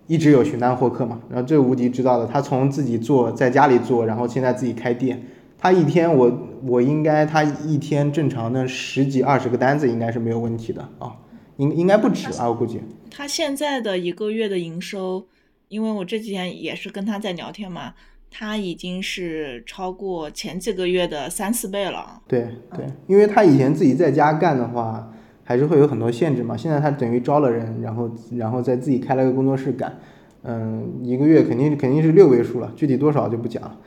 [0.08, 5.24] 一直有寻单获客嘛，然后这无敌知道的，他从自己做，在家里做，然后现在自己开店，
[5.58, 11.16] 他一天我我应该他一天正常的十几二十个单子应该是没有问题的啊，
[11.58, 12.82] 应应该不止啊，我估计。
[13.10, 15.26] 他现在的一个月的营收，
[15.70, 17.94] 因为我这几天也是跟他在聊天嘛，
[18.30, 22.22] 他已经是超过前几个月的三四倍了。
[22.28, 25.12] 对对，因为他以前自己在家干的话，
[25.46, 26.58] 还是会有很多限制嘛。
[26.58, 29.98] 现在他等于招了人，然后然后再自己开了个工作室干，
[30.44, 33.78] 嗯，一个月肯定肯定是六位数了，具体多少就不讲了。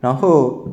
[0.00, 0.68] 然后，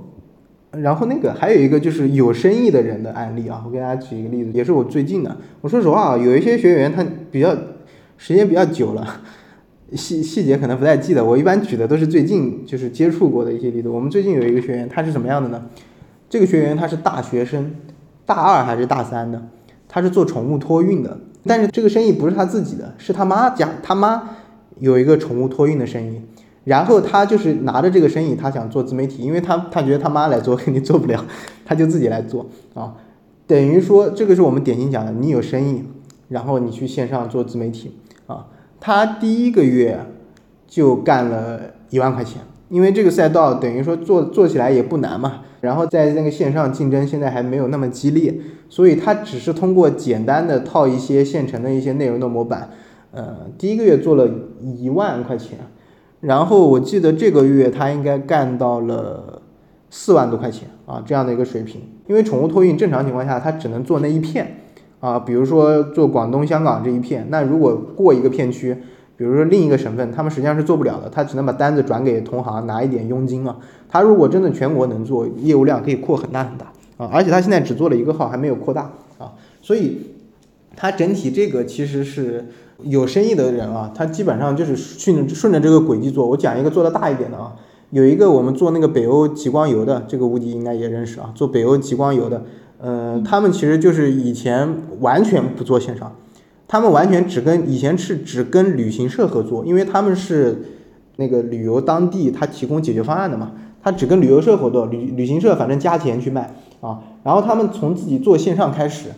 [0.71, 5.35] 然后那个还有一个就是有生意的人的案例啊，我给大家举一个例子，也是我最近的。
[5.61, 7.55] 我说实话啊，有一些学员他比较
[8.17, 9.21] 时间比较久了。
[9.93, 13.87] 细细节可能不太记得，我一般举的都是最近就是接触过的一些例子。
[13.87, 15.65] 我们最近有一个学员，他是什么样的呢？
[16.27, 17.75] 这个学员他是大学生，
[18.25, 19.39] 大二还是大三的，
[19.93, 21.15] 他是做宠物托运的，
[21.45, 24.23] 但是这个生意不是他自己的，是他妈家，他妈
[24.79, 26.19] 有一个宠物托运的生意，
[26.63, 31.23] 然后他就是拿着这个生意，他想做自媒体，因为他他觉得他妈来做肯定做不了，
[31.63, 32.95] 他就自己来做啊，
[33.45, 35.83] 等于说这个是我们典型讲的，你有生意，
[36.27, 38.47] 然后你去线上做自媒体啊。
[38.79, 40.03] 他第一个月
[40.67, 41.59] 就干了
[41.91, 42.41] 一万块钱，
[42.73, 48.33] 因为这个赛道等于说做做起来也不难嘛，然后在那个线上竞争现在还没有那么激烈，
[48.67, 52.71] 所以他只是通过简单的套一些现成的一些内容的模板，
[53.11, 54.27] 呃，第一个月做了
[54.59, 55.59] 一万块钱，
[56.21, 59.43] 然后我记得这个月他应该干到了
[59.91, 64.57] 四万多块钱啊这样的一个水平，因为宠物托运正常情况下他只能做那一片。
[64.99, 68.73] 啊，比如说做广东、香港这一片，那如果过一个片区，
[69.15, 73.57] 比如说另一个省份，他们实际上是做不了的，他只能把单子转给同行拿一点佣金嘛。
[73.87, 76.65] 他如果真的全国能做，业务量可以扩很大很大
[76.97, 77.09] 啊。
[77.13, 79.97] 而且他现在只做了一个号，还没有扩大啊，所以
[80.75, 82.47] 他整体这个其实是
[82.81, 86.27] 有生意的人啊，他基本上就是顺着顺着这个轨迹做。
[86.27, 87.53] 我讲一个做的大一点的啊，
[87.91, 92.43] 有一个我们做那个北欧极光游的，这个吴迪应该也认识啊，做北欧极光游的。
[92.79, 94.67] 呃，他们其实就是以前
[94.99, 96.13] 完全不做线上，
[96.73, 100.63] 他们完全只跟以前是只跟旅行社合作，因为他们是
[101.17, 103.51] 那个旅游当地他提供解决方案的嘛，
[103.83, 106.51] 他只跟旅游社合作，旅旅行社反正加钱去卖
[106.81, 106.99] 啊。
[107.21, 109.09] 然后他们从自己做线上开始，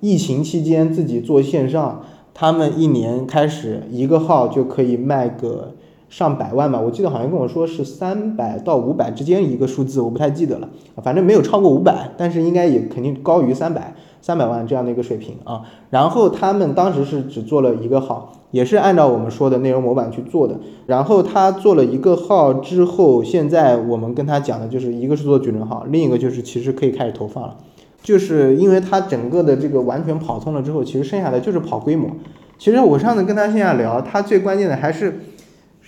[0.00, 2.02] 疫情期间自己做线上，
[2.34, 5.76] 他们一年开始一个号就可以卖个。
[6.10, 10.68] 上百万吧，我记得好像跟我说是三百到五百之间一个数字，我不太记得了，
[11.04, 15.62] 反正没有超过五百，但是应该也肯定高于三百三百万这样的一个水平啊。
[15.90, 20.58] 然后他们当时是只做了一个号，也是按照我们说的内容模板去做的。
[20.86, 27.56] 然后他做了一个号之后，现在我们跟他讲的就是一个是做矩阵号，另一个就是其实可以开始投放了，
[28.02, 32.10] 就是因为他整个的这个完全跑通了之后，其实剩下的就是跑规模。
[32.58, 35.20] 其实我上次跟他线下聊，他最关键的还是。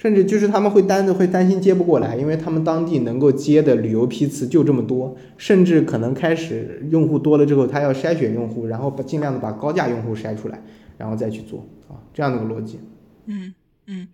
[0.03, 10.61] 甚至就是他们会单子会担心接不过来，因为他们当地能够接的旅游批次就这么多，甚至可能开始用户多了之后，他要筛选用户，然后把尽量的把高价用户筛出来，
[10.99, 12.81] 然后再去做啊，这样的一个逻辑。
[13.27, 13.55] 嗯
[13.87, 14.09] 嗯，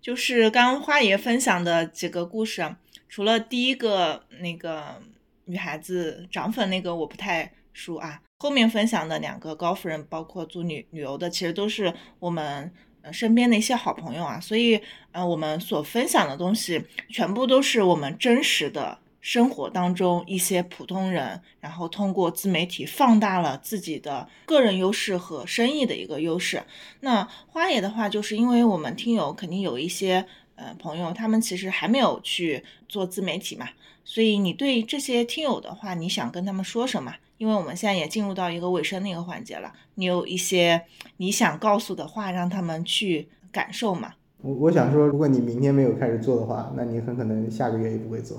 [0.00, 2.74] 就是刚刚花爷分享的几个故事，
[3.08, 4.96] 除了第一个那个
[5.44, 12.72] 女孩子涨粉那个我不太熟啊，后面分享的两个高夫人，包括做旅旅游的，其实都是我们。
[13.02, 14.80] 呃身边的一些好朋友啊，所以，
[15.12, 26.62] 呃，我们所分享的东西全部都是我们真实的生活当中一些普通人，然后通过自媒体放大了自己的个人优势和生意的一个优势。
[27.00, 30.24] 那花野的话，就是因为我们听友肯定有一些
[30.54, 33.68] 呃朋友，他们其实还没有去做自媒体嘛，
[34.04, 37.14] 所以你对这些听友的话，你想跟他们说什么？
[37.38, 40.82] 因为我们现在也进入到一个尾声的一个环节了，你有一些
[41.16, 44.12] 你想告诉的话，让他们去感受嘛？
[44.42, 48.38] 我我想说，如果你明天没有开始做的话，那你很可能下个月也不会做。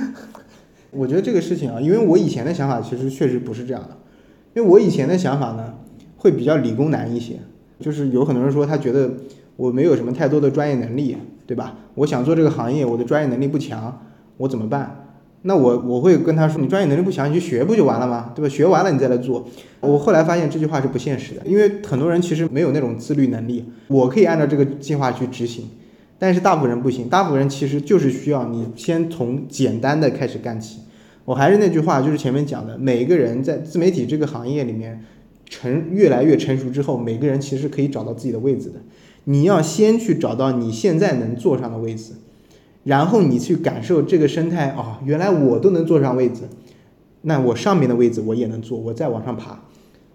[0.90, 3.96] 我觉得这个事情啊，因为我以前的想法其实确实不是这样的，
[4.54, 5.74] 因为我以前的想法呢，
[6.16, 7.40] 会比较理工男一些，
[7.80, 9.10] 就是有很多人说他觉得
[9.56, 11.76] 我没有什么太多的专业能力，对吧？
[11.94, 14.06] 我想做这个行业，我的专业能力不强，
[14.38, 15.05] 我怎么办？
[15.46, 18.32] 那我我会跟他说，你专业能力不强，你去学不就完了吗？
[18.34, 18.48] 对吧？
[18.48, 19.46] 学完了你再来做。
[19.80, 23.64] 我后来发现这句话是不现实的，因为很多人其实没有那种自律能力。
[23.86, 25.70] 我可以按照这个计划去执行，
[26.18, 27.08] 但是大部分人不行。
[27.08, 30.80] 大部分人其实就是需要你先从简单的开始干起。
[31.24, 35.04] 我还是那句话，就是前面讲的，每个人在自媒体这个行业里面
[35.48, 38.80] 成越来越成熟之后，每个人其实可以找到自己的位置的。
[39.24, 42.14] 你要先去找到你现在能坐上的位置。
[42.86, 46.42] 然后你去感受这个生态啊，原来我都能坐上位置，
[47.22, 49.60] 那我上面的位置我也能坐，我再往上爬，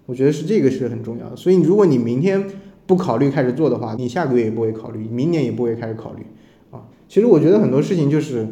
[0.05, 1.35] 我觉得是这个是很重要的。
[1.35, 2.41] 所以如果你明天
[2.85, 6.23] 不考虑开始做的话，你下个月也不会考虑，明年也不会开始考虑
[6.71, 6.87] 啊。
[7.09, 8.47] 其实我觉得很多事情就是，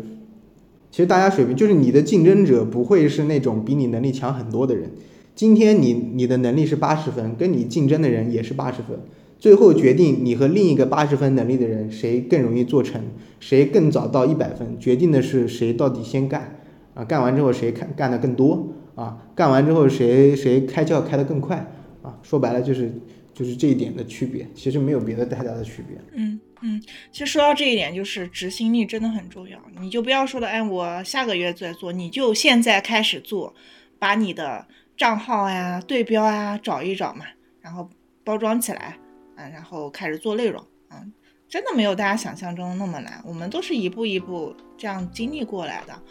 [0.92, 4.92] 其实大家水平就是你的竞争者不会是那种比你能力强很多的人。
[5.34, 9.00] 今天你你的能力是八十分，跟你竞争的人也是八十分，
[9.40, 13.02] 最后决定你和另一个八十分能力的人谁更容易做成，
[13.40, 16.60] 谁更早到一百分，决定的是谁到底先干
[16.94, 21.66] 啊，干完之后谁看干的更多啊，干完之后谁谁开窍开得更快
[22.02, 22.92] 啊，说白了就是
[23.34, 25.98] 就是这一点的区别，其实没有别的太大的区别。
[26.12, 33.54] 嗯嗯，其实说到这一点，就是执行力真的很重要，你就不要说的，哎，我下个月再做，你就现在开始做，
[33.98, 34.66] 把你的
[34.98, 37.24] 账号呀、对标呀找一找嘛，
[37.62, 37.90] 然后
[38.26, 38.98] 包装起来。
[39.40, 41.14] 嗯，然后开始做内容，嗯，
[41.48, 46.04] 真的没有大家想象中那么难，我们都是一步一步这样经历过来的，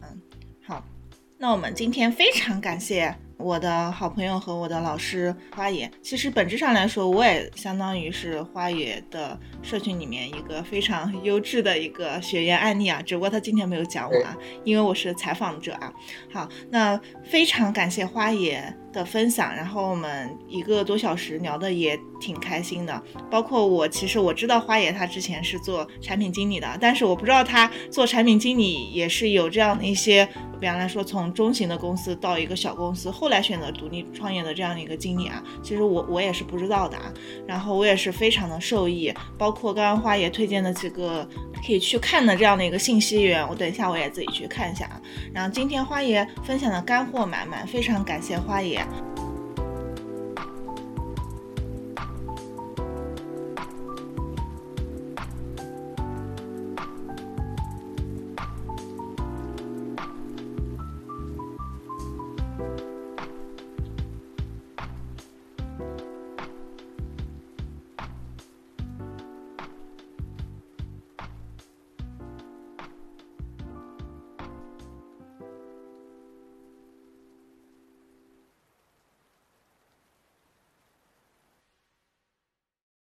[0.00, 0.20] 嗯，
[0.64, 0.82] 好，
[1.36, 3.14] 那我们今天非常感谢。
[3.42, 13.02] 我的好朋友和我的老师花野，其实本质上来说，我也相当于是花野的社群里面一个非常 优质的一个学员案例啊。
[13.02, 15.92] 只不过他今天没有讲我啊，因为我是采访者啊。
[16.32, 23.02] 好，那非常感谢花野的分享，然后我们一个多小时聊的也挺开心的。
[23.28, 30.24] 包括我，其实我知道花野他之前是做产品经理的，但是我不知道他做产品经理也是有这样的一些，
[30.60, 33.31] 比方来说从中型的公司到一个小公司后。
[33.32, 37.12] 来选择独立创业的这样的一个经历啊，其实我我也是不知道的啊，
[37.46, 41.28] 然后我也是非常的受益，包括刚刚花爷推荐的几个
[41.66, 45.00] 可以去看的这样的一个信息源，我等一下我也自己去看一下啊。
[45.32, 48.86] 然后今天花爷分享的干货满满，非常感谢花爷。